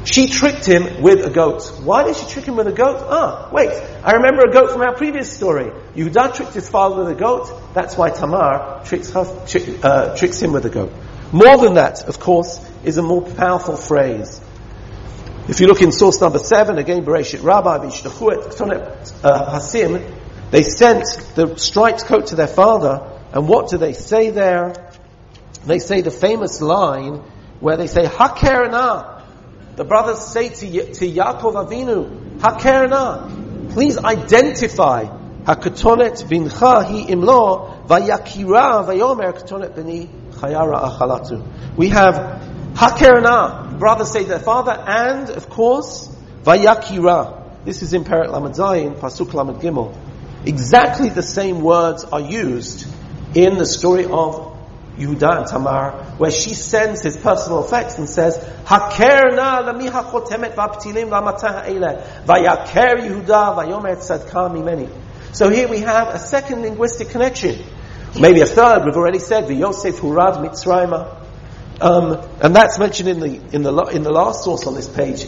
[0.05, 1.63] she tricked him with a goat.
[1.83, 2.97] Why did she trick him with a goat?
[3.09, 3.71] Ah, wait,
[4.03, 5.71] I remember a goat from our previous story.
[5.95, 7.73] Yehuda tricked his father with a goat.
[7.73, 10.93] That's why Tamar tricks, her, trick, uh, tricks him with a goat.
[11.31, 14.39] More than that, of course, is a more powerful phrase.
[15.47, 20.03] If you look in source number seven, again, Bereshit Rabbah, Ktonet uh, Hasim,
[20.51, 21.05] they sent
[21.35, 23.01] the striped coat to their father,
[23.33, 24.73] and what do they say there?
[25.65, 27.23] They say the famous line
[27.59, 29.23] where they say, Hakerna,
[29.75, 35.05] the brothers say to, to Yaakov Avinu, Hakerna, please identify
[35.45, 41.77] Hakatonet bincha hi imlo vayakira vayomer katonet bini chayara achalatu.
[41.77, 42.15] We have
[42.73, 46.07] Hakerna, brothers say to their father, and of course,
[46.43, 47.63] vayakira.
[47.63, 49.95] This is in Perak Lamed Zayin, Pasuk Lamed Gimel.
[50.45, 52.87] Exactly the same words are used
[53.35, 54.55] in the story of
[54.97, 61.09] Yehuda and Tamar, where she sends his personal effects and says, Hakerna lamiha chotemet v'aptilim
[61.09, 64.89] v'amatah eile, vayaker Yehuda v'yomer tzadka mimeni.
[65.33, 67.59] So here we have a second linguistic connection.
[68.17, 71.23] Maybe a third, we've already said, the Yosef hurad mitzrayma.
[71.81, 75.27] Um, and that's mentioned in the, in the, in the last source on this page,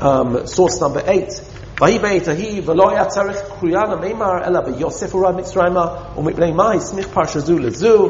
[0.00, 1.42] um, source number eight.
[1.81, 7.07] ויהי בעת ההיא ולא היה צריך קרויה למימר אלא ויוסף הורד מצרימה ומפני מה הסמיך
[7.07, 8.09] פרשה זו לזו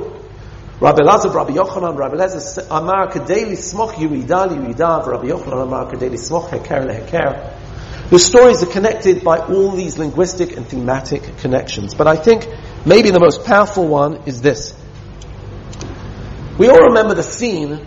[0.80, 6.20] Rabbi Elazar, Rabbi Yochanan, Rabbi Elazar, Amar Kadeli Smoch Yirida Yirida, Rabbi Yochanan, Amar Kadeli
[6.20, 7.52] Smoch Heker Leheker.
[8.12, 11.96] The stories are connected by all these linguistic and thematic connections.
[11.96, 12.48] But I think
[12.86, 14.76] maybe the most powerful one is this.
[16.60, 17.80] We all remember the scene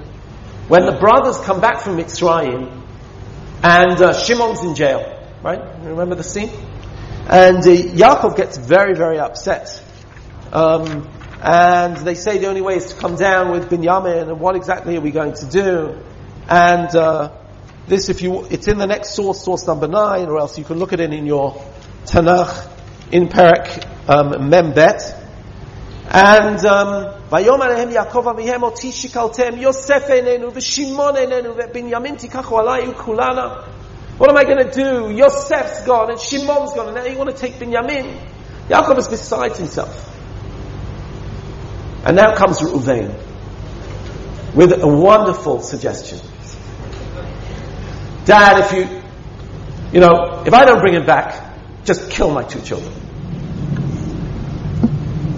[0.67, 2.83] when the brothers come back from Mitzrayim
[3.63, 5.14] and uh, Shimon's in jail,
[5.45, 5.61] right?
[5.83, 6.51] You remember the scene?
[7.29, 9.83] And uh, Yaakov gets very, very upset.
[10.53, 11.09] Um,
[11.43, 14.97] and they say the only way is to come down with Binyamin, and what exactly
[14.97, 15.99] are we going to do?
[16.49, 17.33] And uh,
[17.87, 20.79] this, if you, it's in the next source, source number nine, or else you can
[20.79, 21.63] look at it in your
[22.05, 22.69] Tanakh
[23.13, 25.19] in Perak um, Membet.
[26.13, 32.89] And um, ויאמר עליהם יעקב אביהם אותי שיקלתם יוסף איננו ושמעון איננו ובנימין תיקחו עליי
[32.89, 33.49] וכולנה
[34.18, 35.10] What am I going to do?
[35.14, 38.18] Yosef's gone and Shimon's gone and now you want to take Binyamin.
[38.70, 40.12] Yaakov is beside himself.
[42.06, 43.14] And now comes Reuven
[44.56, 46.20] with a wonderful suggestion.
[48.26, 49.02] Dad, if you,
[49.92, 52.94] you know, if I don't bring him back, just kill my two children.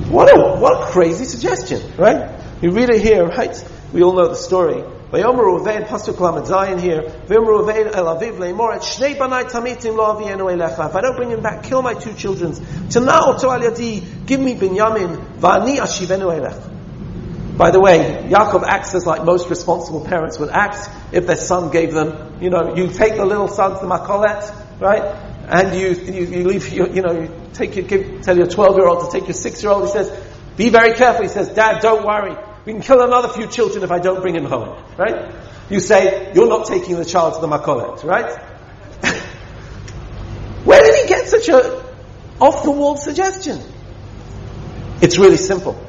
[0.09, 2.39] What a, what a crazy suggestion, right?
[2.61, 3.71] You read it here, right?
[3.91, 4.83] We all know the story.
[5.11, 7.01] Vayomer Ruvain, Pasuk Lamed Zayin here.
[7.27, 10.89] Vayomer Ruvain El Aviv Leimor, Et Shnei Banai Tamitim Lo Avienu Elecha.
[10.89, 12.51] If I don't bring him back, kill my two children.
[12.51, 17.57] Tanao To Al Yadi, give me Binyamin, Va'ani Ashivenu Elech.
[17.57, 21.71] By the way, Yaakov acts as like most responsible parents would act if their son
[21.71, 25.01] gave them, you know, you take the little son to Makolet, right?
[25.49, 28.77] And you, you, you leave, you, you know, you take your, give, tell your 12
[28.77, 29.85] year old to take your 6 year old.
[29.85, 30.11] He says,
[30.57, 31.23] be very careful.
[31.23, 32.35] He says, Dad, don't worry.
[32.67, 35.33] We can kill another few children if I don't bring him home, right?
[35.69, 38.37] You say, you're not taking the child to the makolet, right?
[40.65, 41.81] Where did he get such a
[42.41, 43.61] off the wall suggestion?
[45.01, 45.81] It's really simple.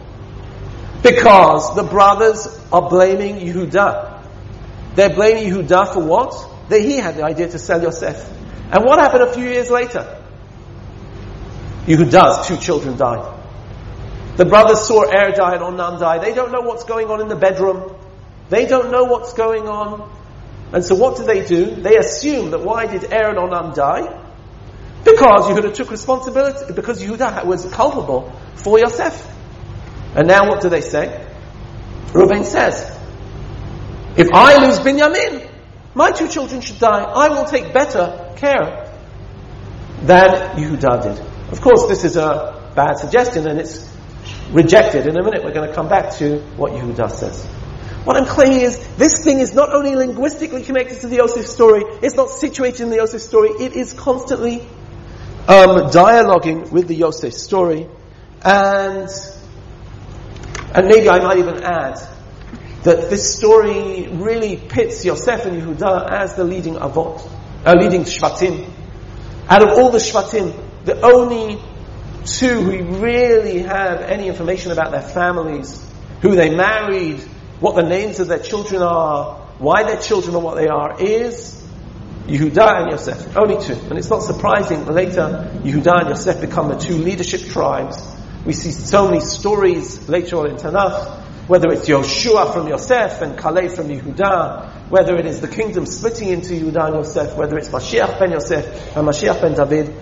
[1.02, 4.22] Because the brothers are blaming Yehuda.
[4.94, 6.68] They're blaming Yehuda for what?
[6.68, 8.24] That he had the idea to sell Yosef.
[8.70, 10.22] And what happened a few years later?
[11.86, 13.37] Yehuda's two children died.
[14.38, 16.18] The brothers saw Er die and Onan die.
[16.18, 17.96] They don't know what's going on in the bedroom.
[18.50, 20.08] They don't know what's going on.
[20.72, 21.74] And so what do they do?
[21.74, 24.06] They assume that why did Er and Onan die?
[25.02, 29.26] Because Yehuda took responsibility, because Yehuda was culpable for Yosef.
[30.14, 31.26] And now what do they say?
[32.12, 32.96] Reuven says,
[34.16, 35.50] if I lose Binyamin,
[35.96, 37.02] my two children should die.
[37.02, 38.88] I will take better care
[40.02, 41.26] than Yehuda did.
[41.50, 43.87] Of course, this is a bad suggestion and it's
[44.52, 45.06] rejected.
[45.06, 47.44] In a minute, we're going to come back to what Yehuda says.
[48.04, 51.82] What I'm claiming is this thing is not only linguistically connected to the Yosef story,
[52.02, 54.60] it's not situated in the Yosef story, it is constantly
[55.46, 57.86] um, dialoguing with the Yosef story.
[58.42, 59.08] And,
[60.74, 61.98] and maybe I might even add
[62.84, 67.20] that this story really pits Yosef and Yehuda as the leading avot,
[67.66, 68.70] uh, leading shvatim.
[69.48, 71.60] Out of all the shvatim, the only
[72.24, 75.84] two who really have any information about their families,
[76.22, 77.20] who they married,
[77.60, 81.58] what the names of their children are, why their children are what they are, is
[82.26, 83.36] Yehuda and Yosef.
[83.36, 83.72] Only two.
[83.72, 88.02] And it's not surprising that later Yehuda and Yosef become the two leadership tribes.
[88.44, 93.38] We see so many stories later on in Tanakh, whether it's Yoshua from Yosef and
[93.38, 97.70] Kalev from Yehuda, whether it is the kingdom splitting into Yehuda and Yosef, whether it's
[97.70, 99.94] Mashiach ben Yosef and Mashiach ben David.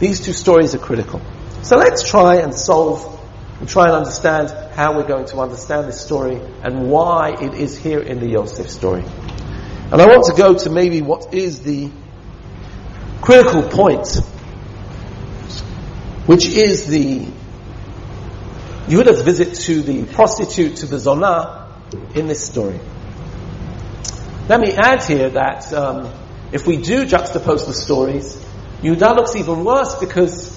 [0.00, 1.20] These two stories are critical.
[1.62, 3.20] So let's try and solve
[3.60, 7.78] and try and understand how we're going to understand this story and why it is
[7.78, 9.04] here in the Yosef story.
[9.92, 11.88] And I want to go to maybe what is the
[13.20, 14.16] critical point,
[16.26, 17.28] which is the
[18.88, 21.68] Yehuda's visit to the prostitute, to the Zonah,
[22.16, 22.80] in this story.
[24.48, 26.12] Let me add here that um,
[26.50, 28.36] if we do juxtapose the stories,
[28.82, 30.51] Yehuda looks even worse because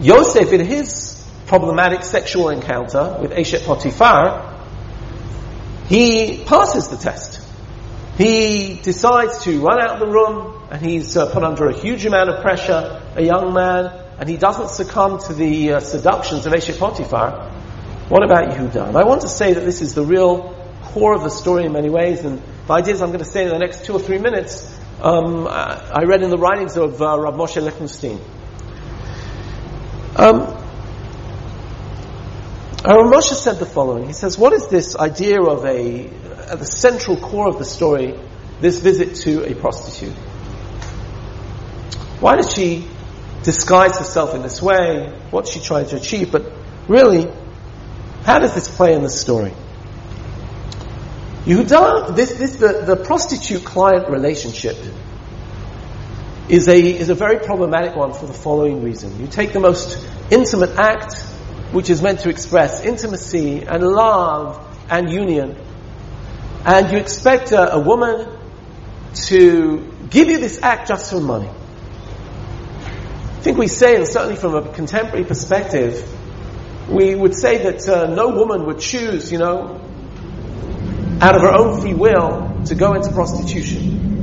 [0.00, 4.52] Yosef, in his problematic sexual encounter with Eshet Potiphar,
[5.86, 7.40] he passes the test.
[8.16, 12.06] He decides to run out of the room and he's uh, put under a huge
[12.06, 13.86] amount of pressure, a young man,
[14.18, 17.50] and he doesn't succumb to the uh, seductions of Eshet Potiphar.
[18.08, 18.88] What about Yehuda?
[18.88, 21.72] And I want to say that this is the real core of the story in
[21.72, 24.18] many ways, and the ideas I'm going to say in the next two or three
[24.18, 28.20] minutes, um, I read in the writings of uh, Rav Moshe Lichtenstein.
[30.16, 30.38] Um,
[32.84, 34.06] Rav Moshe said the following.
[34.06, 36.06] He says, what is this idea of a,
[36.50, 38.14] at the central core of the story,
[38.60, 40.14] this visit to a prostitute?
[42.20, 42.86] Why did she
[43.42, 45.12] disguise herself in this way?
[45.30, 46.30] What's she trying to achieve?
[46.30, 46.52] But
[46.88, 47.28] really,
[48.22, 49.52] how does this play in the story?
[51.44, 54.76] Yehuda, this, this, the, the prostitute client relationship
[56.48, 59.20] is a, is a very problematic one for the following reason.
[59.20, 61.22] You take the most intimate act,
[61.72, 65.56] which is meant to express intimacy and love and union,
[66.64, 68.28] and you expect a, a woman
[69.14, 71.48] to give you this act just for money.
[71.48, 76.08] I think we say, and certainly from a contemporary perspective,
[76.88, 79.80] we would say that uh, no woman would choose, you know,
[81.20, 84.13] out of her own free will to go into prostitution.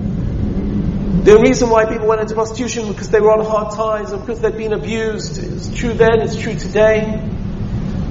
[1.23, 4.41] The reason why people went into prostitution because they were on hard times or because
[4.41, 5.37] they'd been abused.
[5.37, 7.01] It's true then, it's true today.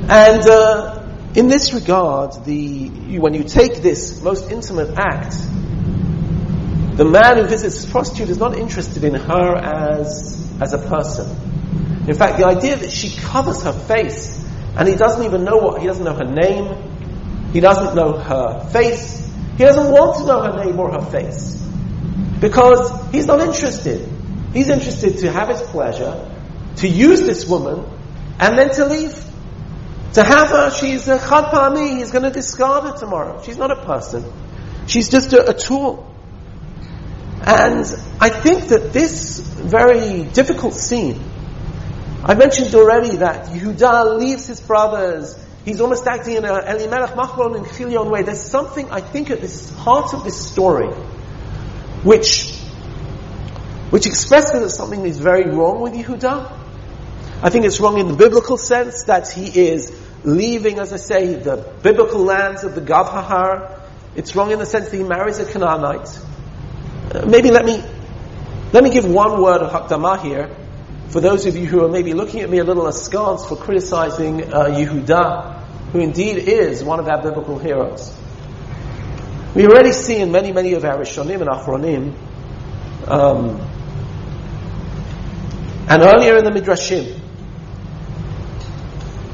[0.09, 5.37] And uh, in this regard, the, when you take this most intimate act,
[6.97, 12.07] the man who visits a prostitute is not interested in her as, as a person.
[12.07, 14.41] In fact, the idea that she covers her face
[14.77, 18.69] and he doesn't even know what, he doesn't know her name, he doesn't know her
[18.71, 21.61] face, he doesn't want to know her name or her face.
[22.41, 24.09] Because he's not interested.
[24.55, 26.29] He's interested to have his pleasure,
[26.77, 27.85] to use this woman,
[28.39, 29.25] and then to leave.
[30.15, 33.43] To have her, she's a chad he's going to discard her tomorrow.
[33.43, 34.25] She's not a person.
[34.87, 36.07] She's just a, a tool.
[37.43, 37.85] And
[38.21, 41.23] I think that this very difficult scene,
[42.25, 45.39] I mentioned already that Yehuda leaves his brothers.
[45.65, 48.23] He's almost acting in a Elimelech Machlon and Chilion way.
[48.23, 50.91] There's something, I think, at the heart of this story
[52.03, 52.59] which,
[53.91, 56.59] which expresses that something is very wrong with Yehuda.
[57.43, 61.35] I think it's wrong in the biblical sense that he is leaving, as I say,
[61.35, 63.81] the biblical lands of the Gavhahar.
[64.15, 66.19] It's wrong in the sense that he marries a Canaanite.
[67.13, 67.83] Uh, maybe let me,
[68.73, 70.55] let me give one word of Hakdamah here
[71.11, 74.45] for those of you who are maybe looking at me a little askance for criticizing
[74.45, 78.17] uh, Yehuda, who indeed is one of our biblical heroes.
[79.55, 82.15] We already see in many, many of our Rishonim and Achronim,
[83.09, 83.61] um,
[85.89, 87.19] and earlier in the Midrashim,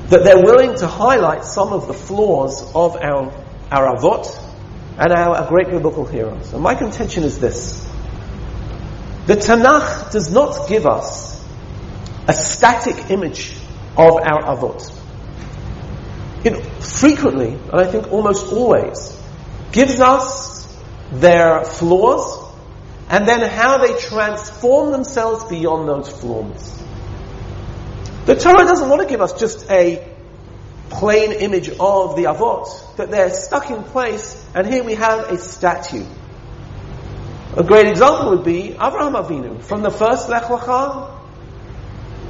[0.09, 3.31] that they're willing to highlight some of the flaws of our,
[3.71, 4.43] our Avot
[4.99, 6.53] and our, our great biblical heroes.
[6.55, 7.87] And my contention is this.
[9.27, 11.45] The Tanakh does not give us
[12.27, 13.55] a static image
[13.99, 14.93] of our Avot.
[16.45, 19.16] It frequently, and I think almost always,
[19.73, 20.67] gives us
[21.13, 22.45] their flaws
[23.09, 26.83] and then how they transform themselves beyond those flaws.
[28.27, 30.13] The Torah doesn't want to give us just a
[30.91, 35.39] plain image of the Avot, that they're stuck in place, and here we have a
[35.39, 36.05] statue.
[37.57, 41.13] A great example would be Avraham Avinu, from the first Lech Lecha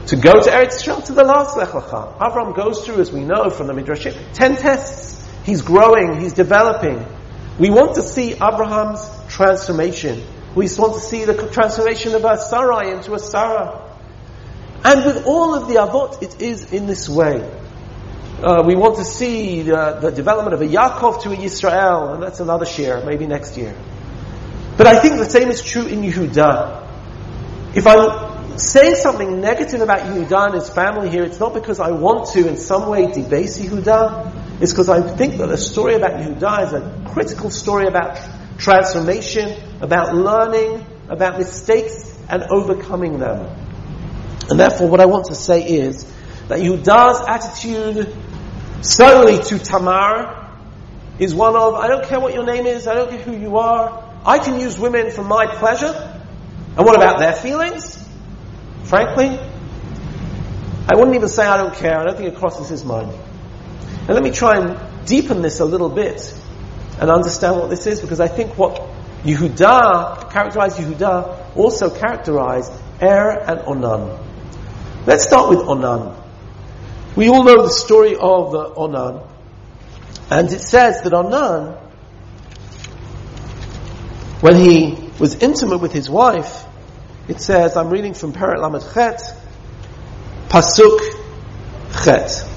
[0.07, 2.19] to go to Eretz Yisrael to the last Lech Lecha.
[2.19, 5.27] Avraham goes through, as we know from the Midrash, ten tests.
[5.45, 7.05] He's growing, he's developing.
[7.59, 10.23] We want to see Abraham's transformation.
[10.55, 13.83] We want to see the transformation of a Sarai into a Sarah.
[14.85, 17.41] And with all of the Avot, it is in this way.
[18.43, 22.23] Uh, we want to see the, the, development of a Yaakov to a Yisrael, and
[22.23, 23.75] that's another share, maybe next year.
[24.77, 26.87] But I think the same is true in Yehuda.
[27.75, 31.93] If I'm saying something negative about Yehuda and his family here, it's not because I
[31.93, 34.46] want to in some way debase Yehuda.
[34.61, 38.19] It's because I think that the story about Yehuda is a critical story about
[38.59, 43.55] transformation, about learning, about mistakes and overcoming them.
[44.49, 46.05] And therefore, what I want to say is
[46.49, 48.17] that Yehuda's attitude,
[48.81, 50.49] certainly to Tamar,
[51.19, 53.59] is one of, I don't care what your name is, I don't care who you
[53.59, 55.93] are, I can use women for my pleasure.
[56.77, 58.03] And what about their feelings?
[58.85, 59.39] Frankly,
[60.89, 63.13] I wouldn't even say I don't care, I don't think it crosses his mind.
[64.07, 66.33] And let me try and deepen this a little bit
[67.01, 68.81] and understand what this is, because I think what
[69.25, 74.19] Yehuda, characterized Yehuda, also characterized Er and Onan.
[75.07, 76.17] Let's start with Onan.
[77.17, 79.23] We all know the story of uh, Onan.
[80.31, 81.75] And it says that Onan,
[84.41, 86.65] when he was intimate with his wife,
[87.29, 89.21] it says, I'm reading from Perat Lamed Chet,
[90.49, 91.01] Pasuk
[92.05, 92.56] Chet.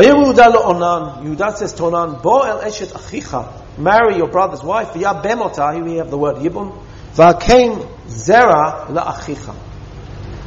[0.00, 4.88] Yehuda lo Onan, Yehuda says to Onan, Bo el eshet achicha, marry your brother's wife,
[4.88, 6.82] v'ya bemota, here we have the word yibum,
[7.14, 9.54] v'akein zera la achicha.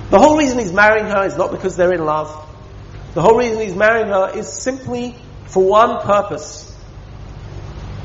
[0.10, 2.30] The whole reason he's marrying her is not because they're in love.
[3.14, 5.16] The whole reason he's marrying her is simply
[5.46, 6.72] for one purpose.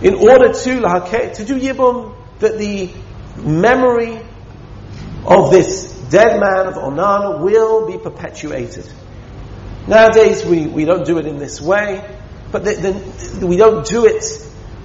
[0.03, 0.81] In order to,
[1.35, 2.91] to do yibum, that the
[3.37, 4.21] memory
[5.25, 8.91] of this dead man of Onan will be perpetuated.
[9.87, 12.05] Nowadays we, we don't do it in this way,
[12.53, 12.75] but the,
[13.39, 14.25] the, we don't do it,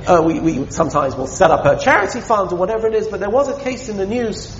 [0.07, 3.19] uh, we, we sometimes will set up a charity fund or whatever it is, but
[3.19, 4.55] there was a case in the news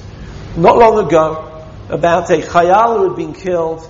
[0.58, 3.88] not long ago about a chayal who had been killed,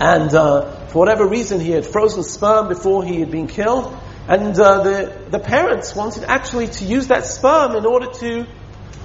[0.00, 3.96] and uh, for whatever reason he had frozen sperm before he had been killed,
[4.28, 8.46] and uh, the the parents wanted actually to use that sperm in order to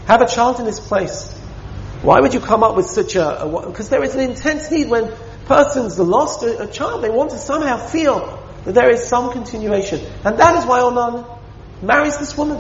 [0.07, 1.33] have a child in his place.
[2.01, 3.63] Why would you come up with such a?
[3.67, 5.11] Because there is an intense need when
[5.47, 10.01] persons lost a, a, child, they want to somehow feel that there is some continuation,
[10.23, 11.25] and that is why Onan
[11.81, 12.57] marries this woman.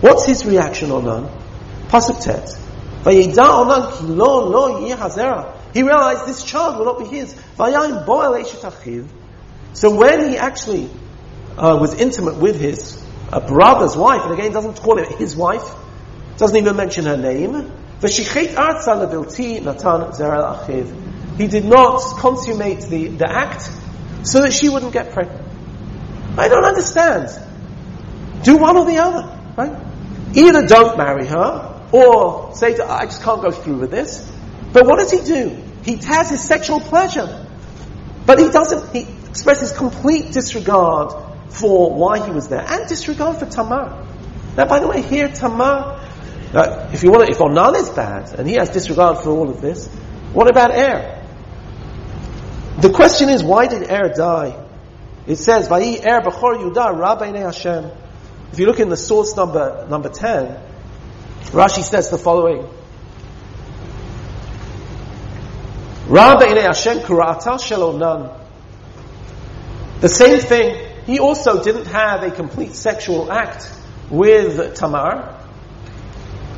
[0.00, 1.28] What's his reaction, Onan?
[1.88, 2.48] Pasuk Tet.
[5.74, 7.34] He realized this child will not be his.
[9.74, 10.90] So when he actually
[11.56, 13.02] uh, was intimate with his
[13.32, 15.68] uh, brother's wife, and again doesn't call it his wife,
[16.36, 17.72] doesn't even mention her name,
[21.36, 23.70] he did not consummate the, the act
[24.24, 25.46] so that she wouldn't get pregnant.
[26.36, 27.28] I don't understand.
[28.42, 29.76] Do one or the other, right?
[30.34, 34.30] Either don't marry her, or say, to, I just can't go through with this.
[34.72, 35.56] But what does he do?
[35.84, 37.46] He has his sexual pleasure.
[38.24, 41.12] But he doesn't, he expresses complete disregard
[41.50, 44.06] for why he was there and disregard for Tamar.
[44.56, 46.00] Now, by the way, here Tamar,
[46.54, 49.50] uh, if you want to, if Onan is bad and he has disregard for all
[49.50, 49.88] of this,
[50.32, 51.21] what about Er?
[52.78, 54.56] The question is, why did Er die?
[55.26, 57.90] It says, "Vayi Er b'chor Yudah Rabbeinu Hashem."
[58.52, 60.58] If you look in the source number number ten,
[61.52, 62.66] Rashi says the following.
[70.00, 73.70] The same thing, he also didn't have a complete sexual act
[74.10, 75.38] with Tamar,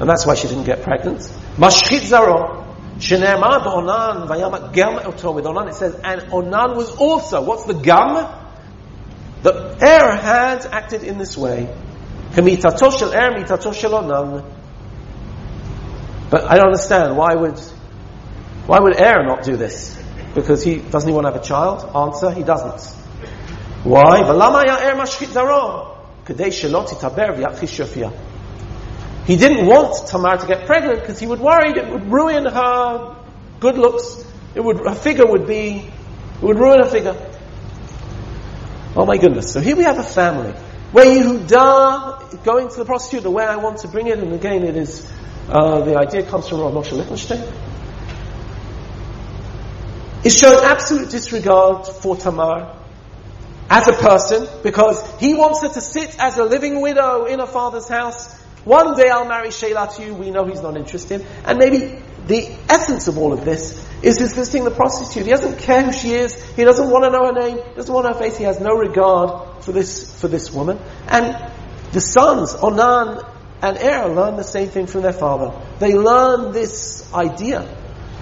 [0.01, 1.21] and that's why she didn't get pregnant.
[1.57, 2.64] Mashchit zaro,
[2.99, 5.69] Shenemar Onan Vayama Gam Oto with Onan.
[5.69, 7.43] It says, and Onan was also.
[7.43, 8.29] What's the gam?
[9.43, 11.75] The Er had acted in this way.
[12.33, 14.45] Kamitato shel Er, mitato shel Onan.
[16.31, 17.17] But I don't understand.
[17.17, 17.59] Why would
[18.67, 20.01] why would Er not do this?
[20.35, 21.91] Because he doesn't he want to have a child?
[21.95, 22.81] Answer: He doesn't.
[23.85, 24.23] Why?
[29.27, 33.17] He didn't want Tamar to get pregnant because he would worry it would ruin her
[33.59, 34.23] good looks.
[34.55, 35.91] It would, her figure would be,
[36.37, 37.17] it would ruin her figure.
[38.95, 39.53] Oh my goodness.
[39.53, 40.53] So here we have a family
[40.93, 44.63] where Yehuda going to the prostitute, the way I want to bring it, and again
[44.63, 45.11] it is,
[45.49, 47.43] uh, the idea comes from Rav Moshe Lichtenstein,
[50.23, 52.77] is showing absolute disregard for Tamar
[53.71, 57.47] as a person because he wants her to sit as a living widow in her
[57.47, 60.15] father's house one day I'll marry Shelah to you.
[60.15, 61.27] We know he's not interested.
[61.45, 65.25] And maybe the essence of all of this is his visiting the prostitute.
[65.25, 66.43] He doesn't care who she is.
[66.55, 67.59] He doesn't want to know her name.
[67.59, 68.39] He doesn't want her face.
[68.39, 70.79] He has no regard for this, for this woman.
[71.09, 71.53] And
[71.93, 73.23] the sons, Onan
[73.63, 75.59] and Er, learn the same thing from their father.
[75.79, 77.69] They learn this idea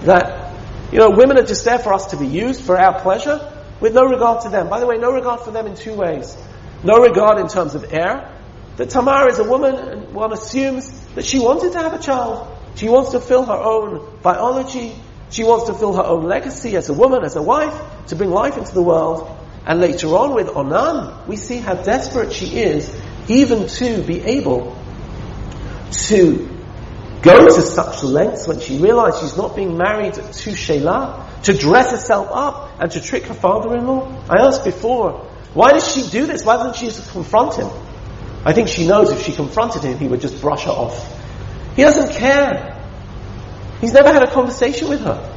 [0.03, 0.53] that,
[0.91, 3.93] you know, women are just there for us to be used for our pleasure with
[3.93, 4.69] no regard to them.
[4.69, 6.35] By the way, no regard for them in two ways.
[6.83, 8.32] No regard in terms of Er,
[8.77, 12.47] that Tamar is a woman, and one assumes that she wanted to have a child.
[12.75, 14.95] She wants to fill her own biology.
[15.29, 17.73] She wants to fill her own legacy as a woman, as a wife,
[18.07, 19.29] to bring life into the world.
[19.65, 22.93] And later on with Onan, we see how desperate she is,
[23.27, 24.75] even to be able
[25.91, 26.49] to
[27.21, 31.91] go to such lengths when she realizes she's not being married to Shelah, to dress
[31.91, 34.25] herself up and to trick her father-in-law.
[34.29, 36.43] I asked before, why does she do this?
[36.43, 37.69] Why doesn't she just confront him?
[38.45, 41.21] I think she knows if she confronted him, he would just brush her off.
[41.75, 42.79] He doesn't care.
[43.79, 45.29] He's never had a conversation with her.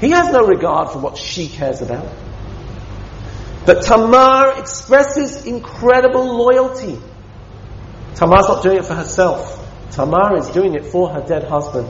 [0.00, 2.12] He has no regard for what she cares about.
[3.64, 6.98] But Tamar expresses incredible loyalty.
[8.14, 9.62] Tamar's not doing it for herself.
[9.92, 11.88] Tamar is doing it for her dead husband.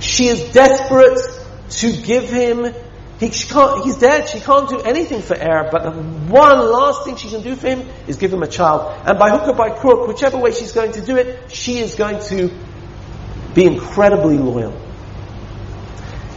[0.00, 1.18] She is desperate
[1.70, 2.74] to give him
[3.22, 4.28] he, can't, he's dead.
[4.28, 7.68] She can't do anything for Er, but the one last thing she can do for
[7.68, 9.00] him is give him a child.
[9.06, 11.94] And by hook or by crook, whichever way she's going to do it, she is
[11.94, 12.50] going to
[13.54, 14.72] be incredibly loyal.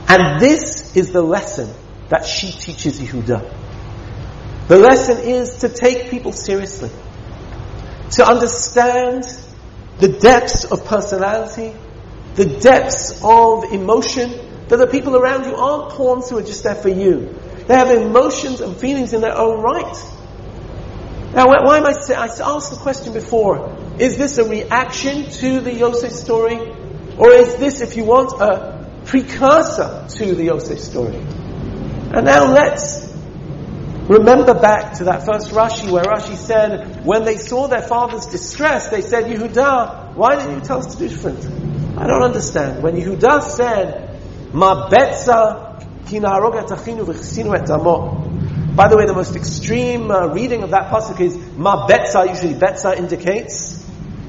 [0.08, 1.74] And this is the lesson
[2.10, 4.68] that she teaches Yehuda.
[4.68, 6.92] The lesson is to take people seriously.
[8.12, 9.24] To understand
[9.98, 11.74] the depths of personality,
[12.36, 16.76] the depths of emotion, that the people around you aren't pawns who are just there
[16.76, 17.38] for you.
[17.68, 19.96] They have emotions and feelings in their own right.
[21.34, 25.60] Now, why am I saying, I asked the question before, is this a reaction to
[25.60, 26.58] the Yosef story?
[27.18, 31.16] Or is this, if you want, a precursor to the Yosef story?
[31.16, 33.06] And now let's
[34.08, 38.90] remember back to that first Rashi where Rashi said, when they saw their father's distress,
[38.90, 41.44] they said, Yehuda, why didn't you tell us to do different?
[41.98, 42.84] I don't understand.
[42.84, 44.05] When Yehuda said,
[44.56, 45.76] Ma betza
[46.08, 46.22] et.
[48.76, 52.30] By the way, the most extreme uh, reading of that pasuk is ma betza.
[52.30, 53.86] Usually, betza indicates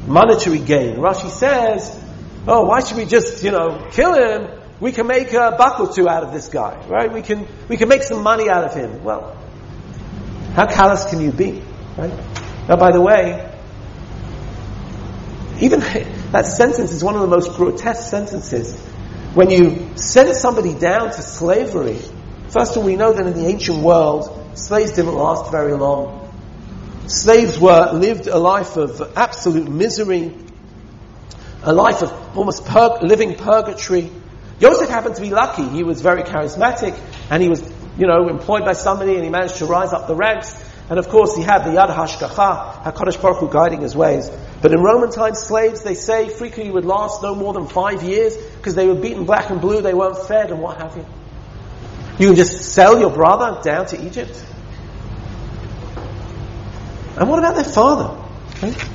[0.09, 0.97] monetary gain.
[0.97, 1.95] Rashi says,
[2.49, 4.51] "Oh, why should we just, you know, kill him?
[4.81, 7.12] We can make a buck or two out of this guy, right?
[7.12, 9.37] We can we can make some money out of him." Well,
[10.55, 11.62] how callous can you be,
[11.97, 12.12] right?
[12.68, 13.49] Now, by the way,
[15.61, 15.79] even
[16.33, 18.77] that sentence is one of the most grotesque sentences
[19.37, 22.01] when you send somebody down to slavery,
[22.49, 26.32] first of all, we know that in the ancient world, slaves didn't last very long.
[27.07, 30.34] Slaves were lived a life of absolute misery,
[31.62, 34.11] a life of almost pur- living purgatory.
[34.59, 35.68] Joseph happened to be lucky.
[35.68, 37.62] He was very charismatic, and he was,
[37.99, 40.55] you know, employed by somebody, and he managed to rise up the ranks.
[40.89, 44.30] And of course, he had the Yad Hashgacha, HaKadosh Baruch Hu guiding his ways.
[44.62, 48.37] But in Roman times, slaves, they say, frequently would last no more than five years
[48.37, 51.05] because they were beaten black and blue, they weren't fed, and what have you.
[52.18, 54.43] You can just sell your brother down to Egypt.
[57.16, 58.22] And what about their father?
[58.62, 58.89] Right?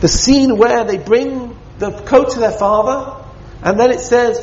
[0.00, 3.24] The scene where they bring the coat to their father,
[3.62, 4.38] and then it says,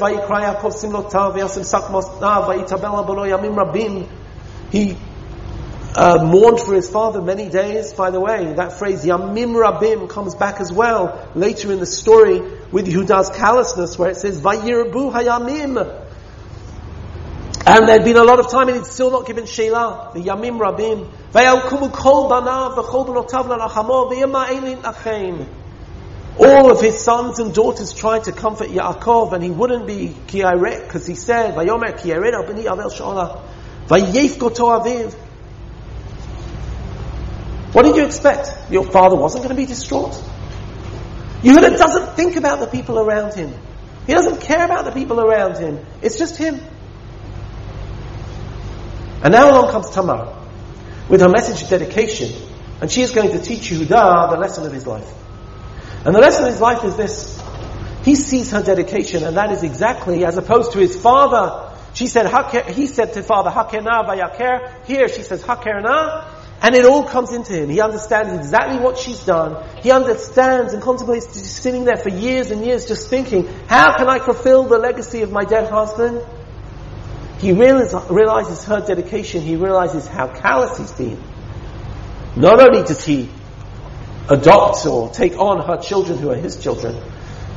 [4.72, 4.98] He
[5.96, 7.94] uh, mourned for his father many days.
[7.94, 12.40] By the way, that phrase Yamim Rabim comes back as well later in the story
[12.72, 16.02] with Yehuda's callousness, where it says Vayirbu Hayamim.
[17.66, 20.60] And there'd been a lot of time and he'd still not given Shelah, the Yamim
[20.60, 21.10] Rabim.
[26.40, 30.84] All of his sons and daughters tried to comfort Yaakov, and he wouldn't be kiyaret
[30.84, 33.42] because he said, "Vayomer kiyaret b'ni avel shola,
[33.88, 35.16] vayef aviv."
[37.74, 38.72] What did you expect?
[38.72, 40.14] Your father wasn't going to be distraught.
[41.42, 43.54] Yehuda doesn't think about the people around him.
[44.08, 45.84] He doesn't care about the people around him.
[46.02, 46.62] It's just him.
[49.24, 50.38] And now along comes Tamar
[51.10, 52.32] with her message of dedication,
[52.80, 55.12] and she is going to teach Yehuda the lesson of his life.
[56.06, 57.42] And the lesson of his life is this.
[58.04, 61.74] He sees her dedication, and that is exactly as opposed to his father.
[61.94, 62.28] She said,
[62.70, 64.86] he said to father, Hakena vayaker.
[64.86, 66.33] Here she says, Hakerna.
[66.64, 67.70] And it all comes into him.
[67.70, 69.62] He understands exactly what she's done.
[69.82, 74.20] He understands and contemplates sitting there for years and years just thinking, how can I
[74.20, 76.22] fulfill the legacy of my dead husband?
[77.40, 79.42] He realizes her dedication.
[79.42, 81.22] He realizes how callous he's been.
[82.38, 83.30] Not only does he
[84.30, 86.96] adopt or take on her children who are his children,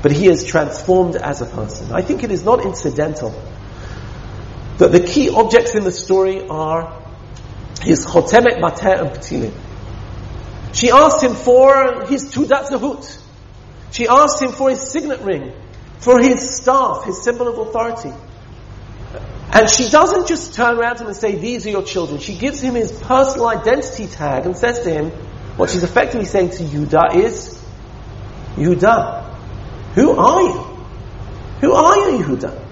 [0.03, 1.93] but he is transformed as a person.
[1.93, 3.31] I think it is not incidental
[4.79, 7.05] that the key objects in the story are
[7.83, 9.53] his chotemet mater and petilim.
[10.73, 13.23] She asked him for his tudat zahut.
[13.91, 15.53] She asked him for his signet ring,
[15.99, 18.13] for his staff, his symbol of authority.
[19.53, 22.21] And she doesn't just turn around to him and say, these are your children.
[22.21, 25.11] She gives him his personal identity tag and says to him,
[25.57, 27.59] what she's effectively saying to Yudah is,
[28.57, 29.25] Yudah,
[29.95, 30.77] who are you?
[31.63, 32.66] Who are you, Yehuda?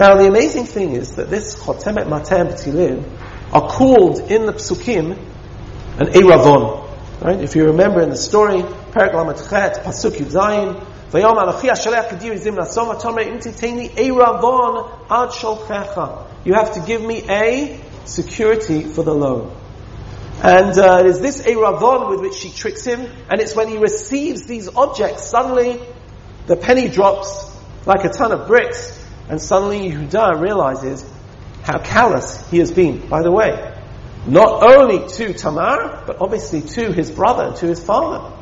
[0.00, 3.04] Now, the amazing thing is that this Chotemet Matem B'Tilin
[3.52, 7.20] are called in the Psukim an Eravon.
[7.20, 7.38] Right?
[7.38, 12.38] If you remember in the story, Perak Chet, Pasuk Yud Zayin, Vayom Anochi Ashalech Kadir
[12.38, 16.26] Zim Nasom Atomer Im Titeni Eravon Ad Sholchecha.
[16.46, 19.54] You have to give me a security for the loan.
[20.42, 23.76] And uh, it is this Eravon with which she tricks him, and it's when he
[23.76, 25.78] receives these objects, suddenly
[26.46, 28.96] the penny drops like a ton of bricks,
[29.30, 31.04] and suddenly Yehuda realizes
[31.62, 33.08] how callous he has been.
[33.08, 33.74] By the way,
[34.26, 38.36] not only to Tamar, but obviously to his brother and to his father.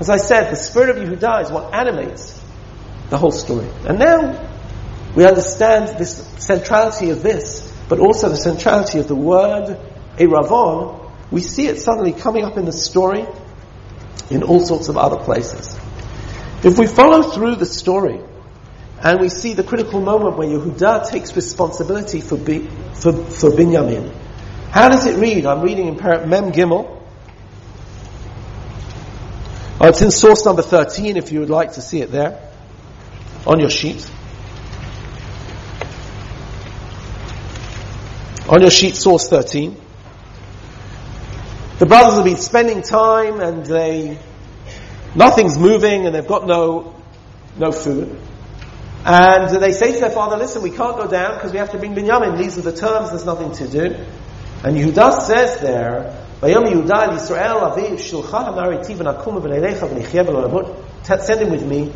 [0.00, 2.38] As I said, the spirit of Yehuda is what animates
[3.08, 3.68] the whole story.
[3.86, 4.48] And now
[5.14, 9.78] we understand this centrality of this, but also the centrality of the word
[10.18, 13.26] Eravon we see it suddenly coming up in the story
[14.30, 15.78] in all sorts of other places.
[16.64, 18.20] If we follow through the story
[19.02, 24.12] and we see the critical moment where Yehuda takes responsibility for, Bi, for, for Binyamin,
[24.70, 25.46] how does it read?
[25.46, 26.96] I'm reading in Mem Gimel.
[29.80, 32.50] Oh, it's in source number 13 if you would like to see it there
[33.46, 34.10] on your sheet.
[38.48, 39.76] On your sheet, source 13.
[41.78, 44.18] The brothers have been spending time and they,
[45.14, 47.00] nothing's moving and they've got no,
[47.56, 48.20] no food.
[49.10, 51.78] And they say to their father, listen, we can't go down because we have to
[51.78, 52.36] bring Binyamin.
[52.36, 53.94] These are the terms, there's nothing to do.
[54.62, 56.66] And Yehuda says there, Send
[61.40, 61.92] him with me.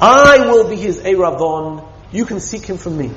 [0.00, 1.88] I will be his Eravon.
[2.10, 3.12] You can seek him from me.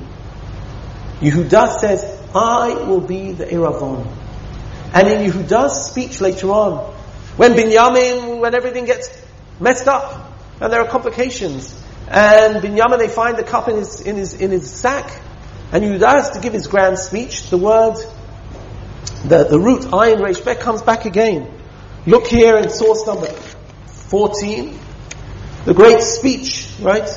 [1.20, 2.06] Yehuda says,
[2.36, 4.08] I will be the Eravon.
[4.94, 6.95] And in Yehuda's speech later on,
[7.38, 9.10] when Binyamin, when everything gets
[9.60, 14.16] messed up, and there are complications, and Binyamin, they find the cup in his, in
[14.16, 15.22] his, in his sack,
[15.72, 17.96] and Yehuda has to give his grand speech, the word,
[19.26, 21.52] the, the root, ayin reish bet, comes back again.
[22.06, 24.80] Look here in source number 14,
[25.66, 27.10] the great speech, right?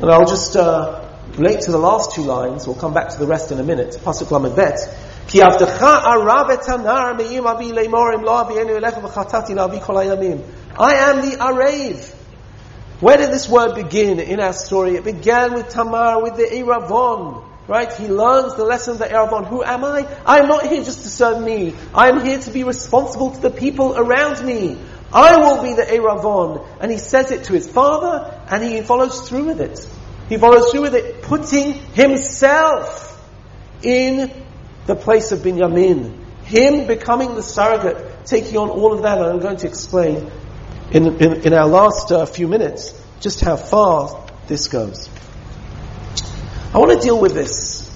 [0.00, 1.02] And I'll just, uh,
[1.36, 2.66] relate to the last two lines.
[2.66, 3.98] We'll come back to the rest in a minute.
[4.02, 4.78] Pasuk Lamed Bet.
[5.28, 9.98] Arav etanar me'im avi leimorim lo avienu elecha v'chatati la'avi kol
[10.78, 12.14] I am the Arev.
[13.00, 14.94] Where did this word begin in our story?
[14.94, 17.44] It began with Tamar, with the Eravon.
[17.68, 17.92] Right?
[17.92, 19.46] He learns the lesson of the Eravon.
[19.48, 20.06] Who am I?
[20.24, 21.74] I'm not here just to serve me.
[21.94, 24.78] I'm here to be responsible to the people around me.
[25.12, 26.66] I will be the Eravon.
[26.80, 29.86] And he says it to his father, and he follows through with it.
[30.28, 33.20] He follows through with it, putting himself
[33.82, 34.30] in
[34.86, 36.18] the place of Binyamin.
[36.44, 40.30] Him becoming the surrogate, taking on all of that, and I'm going to explain
[40.90, 45.08] in, in, in our last uh, few minutes just how far this goes.
[46.74, 47.90] I want to deal with this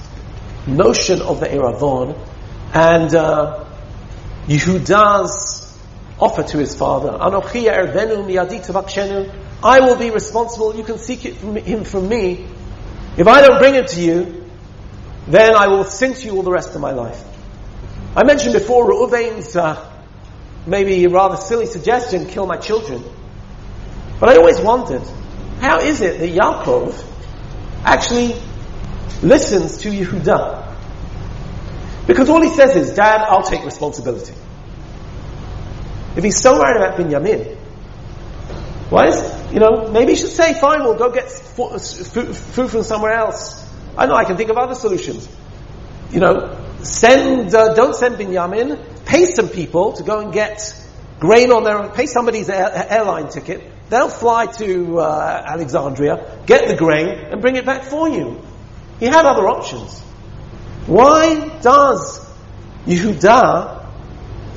[0.66, 2.18] notion of the Eravon
[2.72, 3.64] and uh,
[4.46, 5.78] Yehuda's
[6.18, 7.16] offer to his father.
[9.62, 10.76] I will be responsible.
[10.76, 12.46] You can seek it from him from me.
[13.16, 14.45] If I don't bring it to you,
[15.28, 17.22] then I will sin to you all the rest of my life.
[18.14, 19.92] I mentioned before Reuven's uh,
[20.66, 23.02] maybe rather silly suggestion, kill my children.
[24.20, 25.02] But I always wondered,
[25.60, 27.04] how is it that Yaakov
[27.84, 28.34] actually
[29.22, 30.74] listens to Yehuda?
[32.06, 34.32] Because all he says is, Dad, I'll take responsibility.
[36.16, 37.56] If he's so worried about Binyamin,
[38.88, 43.12] why is, you know, maybe he should say, fine, we'll go get food from somewhere
[43.12, 43.65] else.
[43.96, 45.28] I know, I can think of other solutions.
[46.10, 50.74] You know, send, uh, don't send Binyamin, pay some people to go and get
[51.18, 51.92] grain on their, own.
[51.92, 57.56] pay somebody's air, airline ticket, they'll fly to uh, Alexandria, get the grain, and bring
[57.56, 58.40] it back for you.
[59.00, 60.00] He had other options.
[60.86, 62.20] Why does
[62.86, 63.84] Yehuda,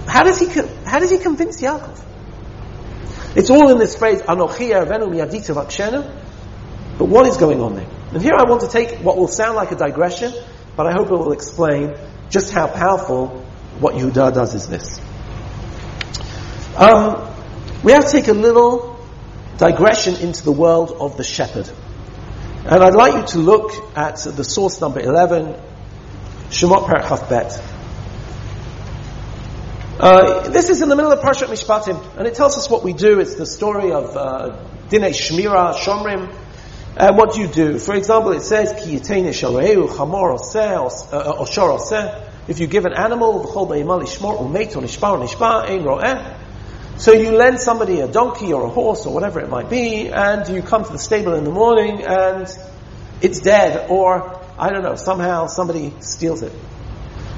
[0.08, 0.48] how does he,
[0.86, 2.06] how does he convince Yaakov?
[3.36, 6.16] It's all in this phrase, Anochi Ervenu Vakshenu.
[6.98, 7.88] But what is going on there?
[8.12, 10.34] And here I want to take what will sound like a digression,
[10.76, 11.96] but I hope it will explain
[12.30, 13.28] just how powerful
[13.80, 15.00] what Yehuda does is this.
[16.76, 17.34] Um,
[17.84, 19.00] we have to take a little
[19.58, 21.70] digression into the world of the shepherd.
[22.66, 25.56] And I'd like you to look at the source number 11,
[26.50, 27.62] Shemot Perach Bet.
[30.00, 32.94] Uh, this is in the middle of Parshat Mishpatim, and it tells us what we
[32.94, 33.20] do.
[33.20, 36.34] It's the story of uh, Dinei Shmira, Shomrim
[36.97, 37.79] And what do you do?
[37.79, 43.45] For example, it says, Ki chamor oseh, If you give an animal,
[46.97, 50.49] So you lend somebody a donkey or a horse or whatever it might be, and
[50.49, 52.47] you come to the stable in the morning, and
[53.21, 56.53] it's dead, or, I don't know, somehow somebody steals it.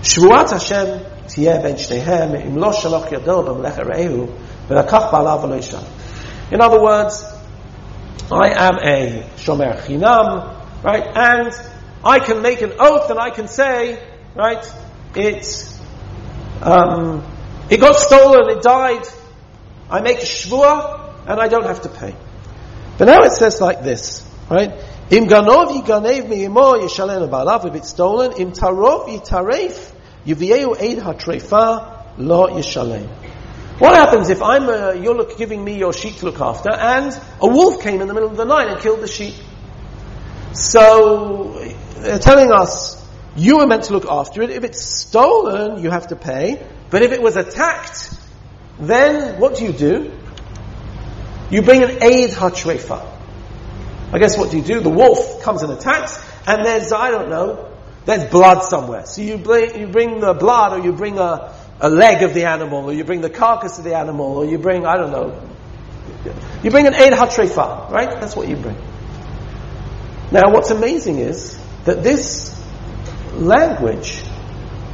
[0.03, 0.85] שבועת השם
[1.27, 4.27] תהיה בין שניהם, אם לא שלח ידו במלאכת רעהו,
[4.69, 5.79] ולקח בעליו ולא אישה.
[6.53, 7.25] In other words,
[8.32, 11.04] I am a shomer chinam, right?
[11.16, 11.52] And
[12.04, 14.02] I can make an oath and I can say,
[14.36, 14.66] right,
[15.16, 15.80] it,
[16.62, 17.26] um,
[17.70, 19.06] it got stolen, it died.
[19.90, 22.16] I make a shvua and I don't have to pay.
[22.98, 24.72] But now it says like this, right?
[25.10, 29.92] Im ganov yiganev mi'imo yishalem ba'alav, if it's stolen, im tarov yitaref,
[30.26, 33.10] yivieu eid hatrefa lo yishalem.
[33.80, 37.48] What happens if I'm uh, you're giving me your sheep to look after, and a
[37.48, 39.34] wolf came in the middle of the night and killed the sheep?
[40.54, 43.02] So they're telling us
[43.36, 44.50] you were meant to look after it.
[44.50, 46.66] If it's stolen, you have to pay.
[46.90, 48.14] But if it was attacked,
[48.80, 50.12] then what do you do?
[51.50, 53.08] You bring an aid hatrefa.
[54.14, 54.82] I guess what do you do?
[54.82, 57.74] The wolf comes and attacks, and there's, I don't know,
[58.06, 59.06] there's blood somewhere.
[59.06, 62.46] So you bring, you bring the blood, or you bring a, a leg of the
[62.46, 65.42] animal, or you bring the carcass of the animal, or you bring, I don't know,
[66.64, 68.10] you bring an Eid HaTrefa, right?
[68.22, 68.78] That's what you bring.
[70.32, 72.58] Now, what's amazing is that this
[73.34, 74.24] language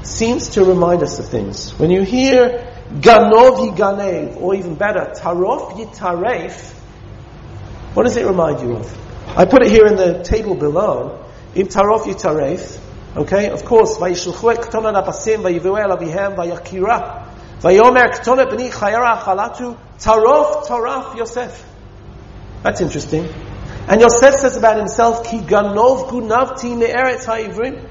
[0.03, 1.77] seems to remind us of things.
[1.77, 6.73] When you hear Ganov Yiganev, or even better, Tarof Yitaref,
[7.93, 9.07] what does it remind you of?
[9.35, 11.25] I put it here in the table below.
[11.55, 12.79] Im tarof yitaref.
[13.17, 17.25] Okay, of course, et ktona napasim vayivu el avihem vayakira.
[17.61, 21.65] Vayomer ktona b'ni chayara chalatu tarof taraf Yosef.
[22.61, 23.27] That's interesting.
[23.87, 27.89] And Yosef says about himself, ki ganov gunavti me'eretz ha'ivrim.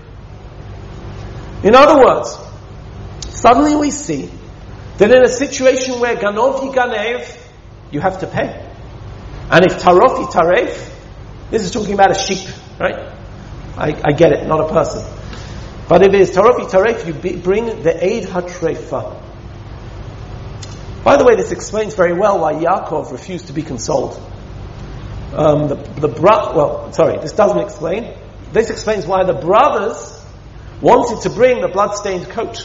[1.64, 2.39] In other words,
[3.29, 4.31] suddenly we see
[4.99, 7.37] that in a situation where ganov yiganev,
[7.91, 8.64] you have to pay.
[9.51, 10.89] And if tarof yitaref,
[11.51, 12.49] this is talking about a sheep,
[12.79, 13.15] right?
[13.77, 15.05] I, I get it, not a person.
[15.89, 19.22] But if it is tarofi taref, you bring the aid hatrefa.
[21.05, 24.20] By the way, this explains very well why Yaakov refused to be consoled.
[25.33, 28.16] Um, the, the bro- well, sorry, this doesn't explain.
[28.53, 30.20] This explains why the brothers
[30.81, 32.57] wanted to bring the blood-stained coat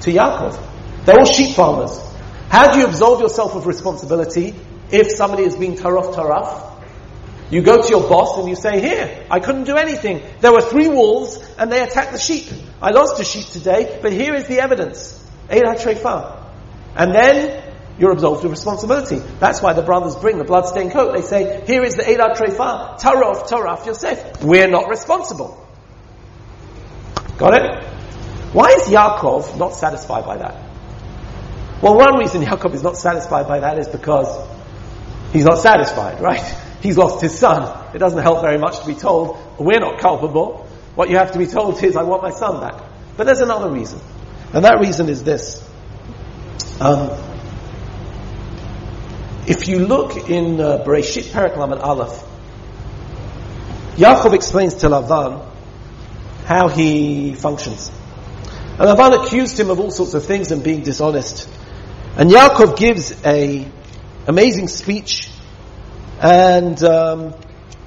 [0.00, 0.58] to Yaakov.
[1.04, 2.00] They're all sheep farmers.
[2.48, 4.54] How do you absolve yourself of responsibility
[4.90, 6.67] if somebody is being taraf taraf?
[7.50, 10.22] You go to your boss and you say, here, I couldn't do anything.
[10.40, 12.46] There were three wolves and they attacked the sheep.
[12.82, 15.14] I lost a sheep today, but here is the evidence.
[15.48, 17.64] And then
[17.98, 19.18] you're absolved of responsibility.
[19.40, 21.14] That's why the brothers bring the bloodstained coat.
[21.16, 24.42] They say, here is the Eilat Trefa, Tarof, Taraf, Yosef.
[24.44, 25.66] We're not responsible.
[27.38, 27.84] Got it?
[28.52, 30.54] Why is Yaakov not satisfied by that?
[31.80, 34.28] Well, one reason Yaakov is not satisfied by that is because
[35.32, 36.44] he's not satisfied, right?
[36.80, 37.94] He's lost his son.
[37.94, 40.68] It doesn't help very much to be told, we're not culpable.
[40.94, 42.82] What you have to be told is, I want my son back.
[43.16, 44.00] But there's another reason.
[44.52, 45.62] And that reason is this.
[46.80, 47.10] Um,
[49.46, 52.24] if you look in uh, Bereshit Periklam and Aleph,
[53.96, 55.44] Yaakov explains to Lavan
[56.44, 57.90] how he functions.
[58.78, 61.48] And Lavan accused him of all sorts of things and being dishonest.
[62.16, 63.66] And Yaakov gives a
[64.26, 65.27] amazing speech,
[66.20, 67.34] and um,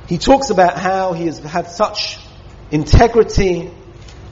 [0.07, 2.17] he talks about how he has had such
[2.71, 3.69] integrity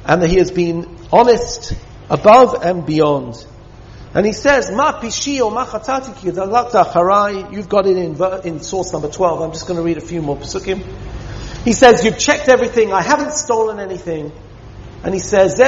[0.06, 1.74] and that he has been honest
[2.10, 3.46] above and beyond.
[4.14, 9.10] And he says, Ma pishi or ma chatati You've got it in, in source number
[9.10, 9.42] 12.
[9.42, 10.84] I'm just going to read a few more pasukim.
[11.64, 12.94] He says, you've checked everything.
[12.94, 14.32] I haven't stolen anything.
[15.04, 15.60] And he says,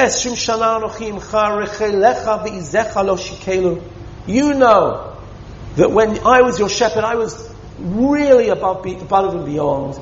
[4.26, 5.16] You know
[5.76, 7.51] that when I was your shepherd, I was
[7.82, 9.98] really above, above and beyond.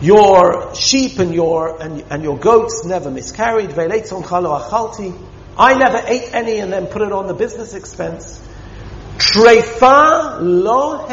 [0.00, 3.78] Your sheep and your, and, and your goats never miscarried.
[3.78, 8.40] I never ate any and then put it on the business expense.
[10.40, 11.06] Lo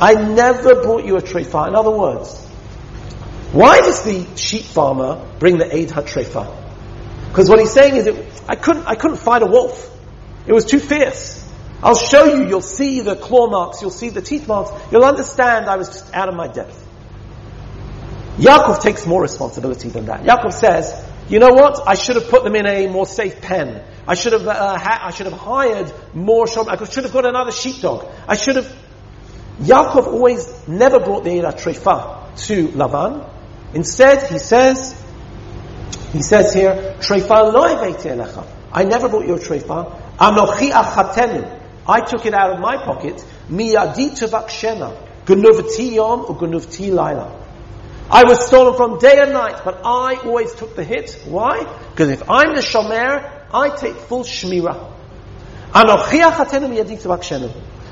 [0.00, 1.66] I never brought you a treifa.
[1.68, 2.46] In other words,
[3.52, 6.56] why does the sheep farmer bring the Eid HaTrefa?
[7.28, 9.88] Because what he's saying is, it, I couldn't, I couldn't fight a wolf.
[10.46, 11.44] It was too fierce.
[11.82, 15.66] I'll show you, you'll see the claw marks, you'll see the teeth marks, you'll understand
[15.66, 16.86] I was just out of my depth.
[18.36, 20.22] Yaakov takes more responsibility than that.
[20.22, 21.86] Yaakov says, you know what?
[21.86, 23.84] I should have put them in a more safe pen.
[24.06, 26.46] I should have, uh, ha- I should have hired more.
[26.48, 28.06] I should have got another sheepdog.
[28.26, 28.76] I should have.
[29.60, 33.28] Yaakov always never brought the Eira Trefa to Lavan.
[33.74, 35.00] Instead, he says,
[36.12, 38.46] he says here, Trefa lo elecha.
[38.72, 40.16] I never brought your Trefa.
[40.16, 41.59] Anochi achatenu.
[41.90, 43.24] I took it out of my pocket.
[43.50, 45.08] Miyadi tevakshena.
[45.24, 47.36] Gunuvti yom or gunuvti laila.
[48.08, 51.20] I was stolen from day and night, but I always took the hit.
[51.24, 51.64] Why?
[51.90, 54.96] Because if I'm the shomer, I take full shmira.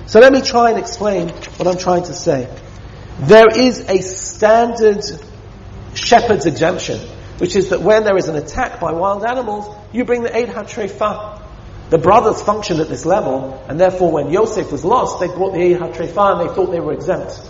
[0.06, 2.48] So let me try and explain what I'm trying to say.
[3.20, 5.04] There is a standard
[5.94, 7.00] shepherd's exemption,
[7.38, 10.48] which is that when there is an attack by wild animals, you bring the Eid
[10.48, 11.47] HaTrefa.
[11.90, 15.62] The brothers functioned at this level, and therefore when Yosef was lost, they brought the
[15.62, 17.40] Eid HaTrefa and they thought they were exempt.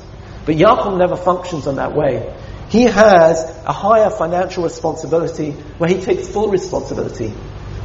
[0.47, 2.35] But Yaakov never functions in that way.
[2.69, 7.33] He has a higher financial responsibility where he takes full responsibility.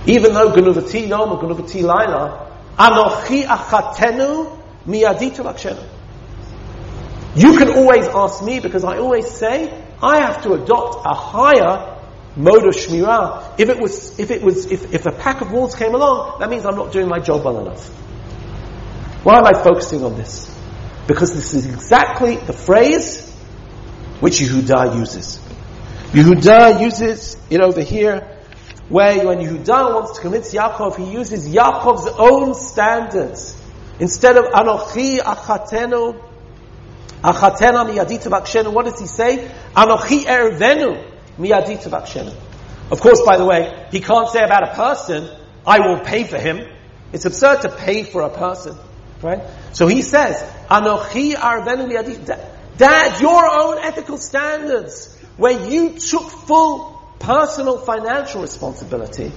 [0.05, 5.83] Even though Gunuvati Yom or Gunuvati Laila, Anochi Achatenu Miyaditu Lakshenu.
[7.35, 11.92] You can always ask me because I always say I have to adopt a higher
[12.35, 13.59] mode of shmirah.
[13.59, 16.49] If it was, if it was, if, if a pack of wolves came along, that
[16.49, 17.87] means I'm not doing my job well enough.
[19.23, 20.53] Why am I focusing on this?
[21.07, 23.29] Because this is exactly the phrase
[24.19, 25.39] which Yehuda uses.
[26.11, 28.41] Yehuda uses it over here,
[28.89, 33.59] where when Yehuda wants to convince Yaakov, he uses Yaakov's own standards.
[33.99, 36.21] Instead of Anochi Achatenu,
[37.21, 39.49] Achatena miyadita bakshenu, what does he say?
[39.75, 45.29] Anochi ervenu Of course, by the way, he can't say about a person,
[45.65, 46.67] I will pay for him.
[47.11, 48.75] It's absurd to pay for a person,
[49.21, 49.41] right?
[49.73, 52.77] So he says, Anochi arvenu miyadita.
[52.77, 59.31] Dad, your own ethical standards, where you took full personal financial responsibility,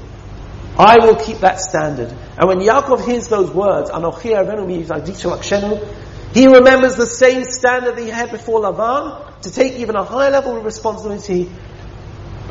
[0.78, 2.10] I will keep that standard.
[2.10, 8.02] And when Yaakov hears those words, Anochi arvenu miyadit he remembers the same standard that
[8.02, 11.50] he had before Lavan to take even a higher level of responsibility.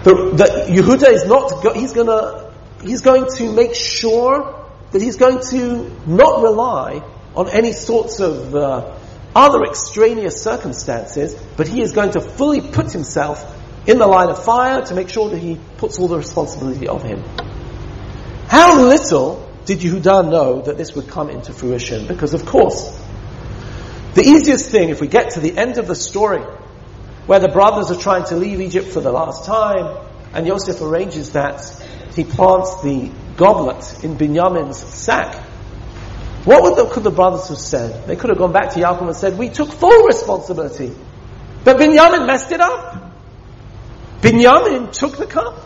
[0.06, 2.54] That Yehuda is not, he's gonna,
[2.84, 7.04] he's going to make sure that he's going to not rely
[7.36, 8.98] on any sorts of uh,
[9.36, 13.44] other extraneous circumstances, but he is going to fully put himself
[13.88, 17.02] in the line of fire to make sure that he puts all the responsibility of
[17.02, 17.24] him.
[18.48, 22.08] How little did Yehuda know that this would come into fruition?
[22.08, 22.96] Because of course,
[24.14, 26.44] the easiest thing, if we get to the end of the story,
[27.26, 29.98] where the brothers are trying to leave Egypt for the last time,
[30.34, 31.62] and Yosef arranges that,
[32.16, 35.36] he plants the goblet in Binyamin's sack,
[36.46, 38.06] what the, could the brothers have said?
[38.06, 40.94] They could have gone back to Yaakov and said, we took full responsibility.
[41.64, 43.12] But Binyamin messed it up.
[44.22, 45.60] Binyamin took the cup.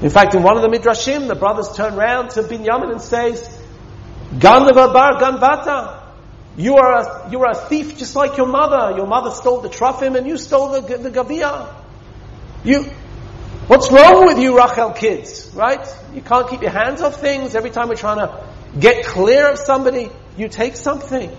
[0.00, 3.46] In fact, in one of the Midrashim, the brothers turn around to Binyamin and says,
[4.32, 6.03] Ganava bar ganvata.
[6.56, 8.96] You are, a, you are a thief just like your mother.
[8.96, 11.74] Your mother stole the trufim and you stole the, the gavia.
[12.62, 12.84] You,
[13.66, 15.50] what's wrong with you, Rachel kids?
[15.52, 15.84] Right?
[16.14, 17.54] You can't keep your hands off things.
[17.56, 18.46] Every time we're trying to
[18.78, 21.36] get clear of somebody, you take something.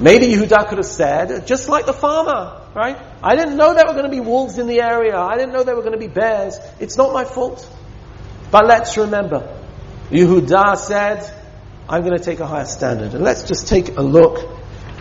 [0.00, 2.96] Maybe Yehuda could have said, just like the farmer, right?
[3.22, 5.16] I didn't know there were going to be wolves in the area.
[5.16, 6.56] I didn't know there were going to be bears.
[6.78, 7.68] It's not my fault.
[8.50, 9.58] But let's remember,
[10.10, 11.37] Yehuda said,
[11.88, 13.14] I'm going to take a higher standard.
[13.14, 14.46] And let's just take a look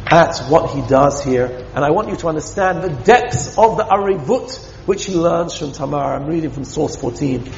[0.05, 1.67] at what he does here.
[1.75, 5.73] And I want you to understand the depths of the arivut which he learns from
[5.73, 6.15] Tamar.
[6.15, 7.43] I'm reading from source 14.
[7.43, 7.53] This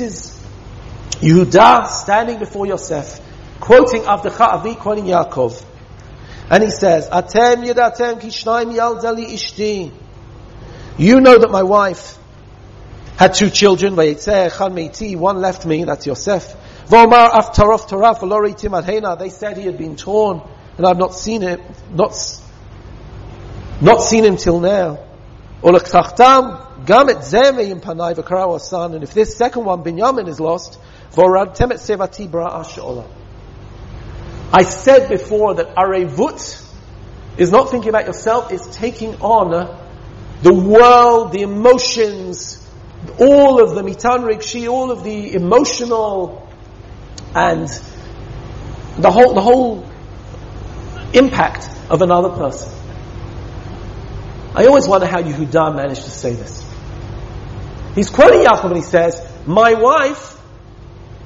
[0.00, 0.44] is
[1.20, 3.20] Yehuda standing before Yosef,
[3.60, 5.62] quoting Avdecha Avi, quoting Yaakov.
[6.50, 9.92] And he says, Atem yedatem kishnaim yaldali ishti.
[10.96, 12.18] You know that my wife
[13.16, 16.54] had two children, one left me, that's Yosef.
[16.86, 19.18] Vomar aftarof taraf.
[19.18, 20.42] They said he had been torn,
[20.76, 21.60] and I've not seen him,
[21.90, 22.12] not,
[23.80, 24.98] not seen him till now.
[25.62, 28.94] gam et zeme panai v'kara son.
[28.94, 30.78] And if this second one, Binyamin, is lost,
[31.12, 32.64] vorad temet sevati bra
[34.52, 36.62] I said before that arevut
[37.38, 39.80] is not thinking about yourself, it's taking on
[40.42, 42.60] the world, the emotions,
[43.18, 46.43] all of the mitan rikshi, all of the emotional
[47.34, 47.68] and
[48.96, 49.88] the whole, the whole
[51.12, 52.72] impact of another person.
[54.54, 56.64] I always wonder how Yehuda managed to say this.
[57.94, 60.40] He's quoting Yaakov and he says, my wife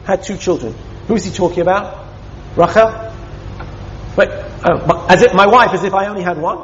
[0.05, 0.75] had two children.
[1.07, 2.07] Who is he talking about?
[2.57, 3.15] Rachel?
[4.17, 6.59] Wait, uh, as if my wife, as if I only had one?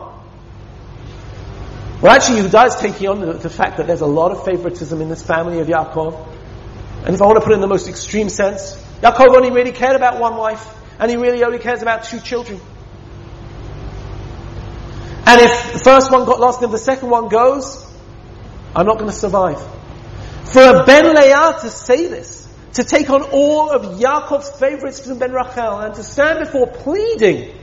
[2.01, 5.01] Well, actually, Yehuda is taking on the, the, fact that there's a lot of favoritism
[5.01, 6.29] in this family of Yaakov.
[7.07, 9.73] And if I want to put it in the most extreme sense, Yaakov only really
[9.73, 10.67] cared about one wife,
[10.99, 12.59] and he really only cares about two children.
[15.27, 17.85] And if the first one got lost and the second one goes,
[18.75, 19.61] I'm not going to survive.
[20.47, 25.19] For a Ben Leah to say this, to take on all of Yaakov's favorites from
[25.19, 27.55] Ben Rachel, and to stand before pleading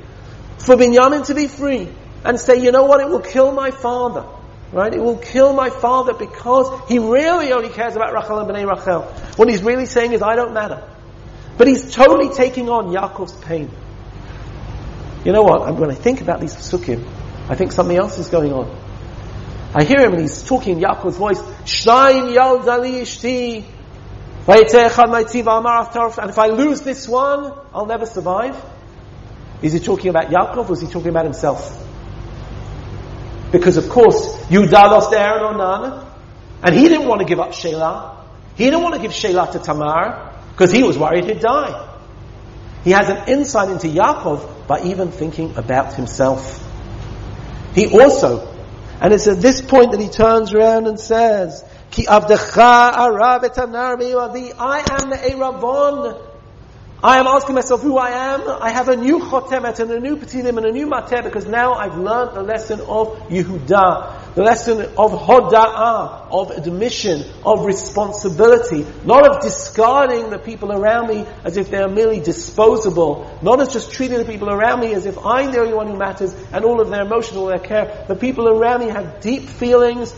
[0.59, 1.89] for Binyamin to be free,
[2.23, 4.25] and say, you know what, it will kill my father.
[4.71, 4.93] Right?
[4.93, 9.01] It will kill my father because he really only cares about Rachel and Bnei Rachel.
[9.35, 10.87] What he's really saying is, I don't matter.
[11.57, 13.69] But he's totally taking on Yaakov's pain.
[15.25, 15.75] You know what?
[15.75, 17.07] When I think about these psukim,
[17.49, 18.69] I think something else is going on.
[19.73, 23.65] I hear him and he's talking in Yaakov's voice, Shnaim yal dali ishti,
[24.47, 24.59] and
[26.29, 28.59] if I lose this one, I'll never survive.
[29.61, 31.77] Is he talking about Yaakov or is he talking about himself?
[33.51, 36.07] Because of course, Yudah lost Aaron Onan,
[36.63, 38.17] and he didn't want to give up Shelah.
[38.55, 40.30] He didn't want to give Shelah to Tamar,
[40.61, 41.97] because he was worried he'd die.
[42.83, 46.63] He has an insight into Yaakov by even thinking about himself.
[47.73, 48.47] He also,
[49.01, 53.43] and it's at this point that he turns around and says, Ki avdecha arav
[54.59, 56.30] I am the Eravon
[57.03, 58.47] I am asking myself who I am.
[58.47, 61.73] I have a new chotemet and a new petilim and a new mateh because now
[61.73, 69.27] I've learned the lesson of Yehuda, the lesson of hoda'ah, of admission, of responsibility, not
[69.27, 73.91] of discarding the people around me as if they are merely disposable, not as just
[73.91, 76.81] treating the people around me as if I'm the only one who matters and all
[76.81, 78.05] of their emotion, all their care.
[78.07, 80.13] The people around me have deep feelings,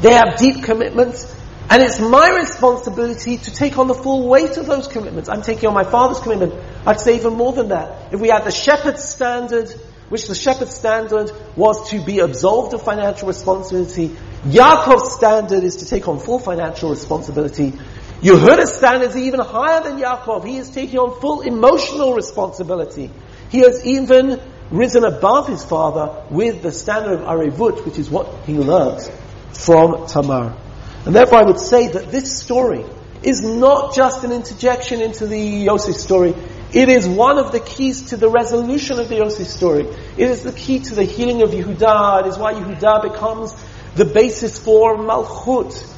[0.00, 1.34] they have deep commitments,
[1.70, 5.28] and it's my responsibility to take on the full weight of those commitments.
[5.28, 6.54] I'm taking on my father's commitment.
[6.86, 8.12] I'd say even more than that.
[8.12, 9.70] If we had the shepherd's standard,
[10.08, 15.86] which the shepherd's standard was to be absolved of financial responsibility, Yaakov's standard is to
[15.86, 17.74] take on full financial responsibility.
[18.22, 20.46] Yehuda's standard is even higher than Yaakov.
[20.46, 23.10] He is taking on full emotional responsibility.
[23.50, 24.40] He has even
[24.70, 29.10] risen above his father with the standard of Arevut, which is what he learns
[29.52, 30.56] from Tamar.
[31.04, 32.84] And therefore I would say that this story
[33.22, 36.34] is not just an interjection into the Yosef story.
[36.72, 39.86] It is one of the keys to the resolution of the Yosef story.
[40.16, 42.20] It is the key to the healing of Yehuda.
[42.20, 43.54] It is why Yehuda becomes
[43.94, 45.94] the basis for Malchut.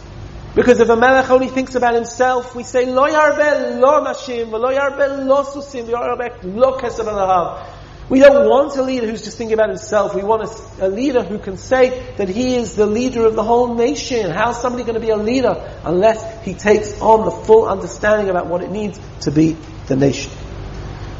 [0.54, 4.70] Because if a melech only thinks about himself, we say, Lo yarbe lo nashim, lo
[4.70, 7.06] yarbe lo susim, lo yarbe lo kesef
[8.10, 10.16] we don't want a leader who's just thinking about himself.
[10.16, 13.44] We want a, a, leader who can say that he is the leader of the
[13.44, 14.32] whole nation.
[14.32, 18.48] How's somebody going to be a leader unless he takes on the full understanding about
[18.48, 19.56] what it means to be
[19.86, 20.32] the nation?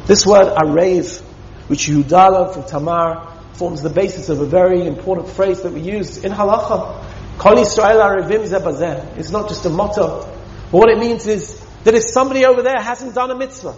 [0.05, 1.21] This word arev,
[1.69, 6.17] which Yudala from Tamar, forms the basis of a very important phrase that we use
[6.25, 7.05] in halacha.
[7.37, 9.17] Kol Yisrael arevim zeh bazeh.
[9.17, 10.25] It's not just a motto.
[10.71, 13.77] But what it means is that if somebody over there hasn't done a mitzvah,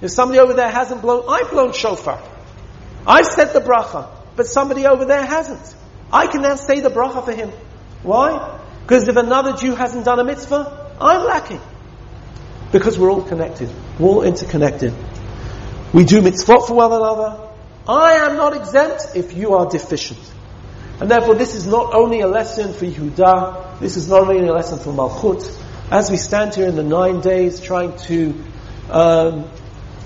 [0.00, 2.20] if somebody over there hasn't blown, I've blown shofar.
[3.06, 5.74] I've said the bracha, but somebody over there hasn't.
[6.12, 7.52] I can now say the bracha for him.
[8.02, 8.58] Why?
[8.82, 11.60] Because if another Jew hasn't done a mitzvah, I'm lacking.
[12.72, 13.70] Because we're all connected.
[13.98, 14.94] We're all interconnected.
[15.92, 17.48] We do mitzvot for one another.
[17.88, 20.20] I am not exempt if you are deficient.
[21.00, 24.52] And therefore this is not only a lesson for Yehuda, this is not only a
[24.52, 25.56] lesson for Malchut.
[25.90, 28.34] As we stand here in the nine days trying to
[28.90, 29.50] um,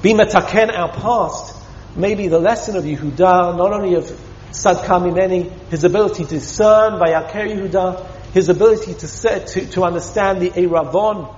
[0.03, 1.57] be metaken our past,
[1.97, 4.05] maybe the lesson of Yehuda, not only of
[4.51, 10.41] Sadka Mimeni, his ability to discern, Vayaker Yehuda, his ability to, set, to, to understand
[10.41, 11.35] the Eravon,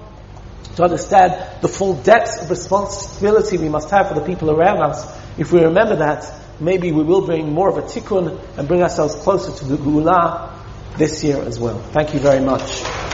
[0.77, 5.05] to understand the full depths of responsibility we must have for the people around us.
[5.39, 9.15] If we remember that, maybe we will bring more of a tikkun and bring ourselves
[9.17, 10.53] closer to the Geulah
[10.97, 11.79] this year as well.
[11.93, 13.14] Thank you very much.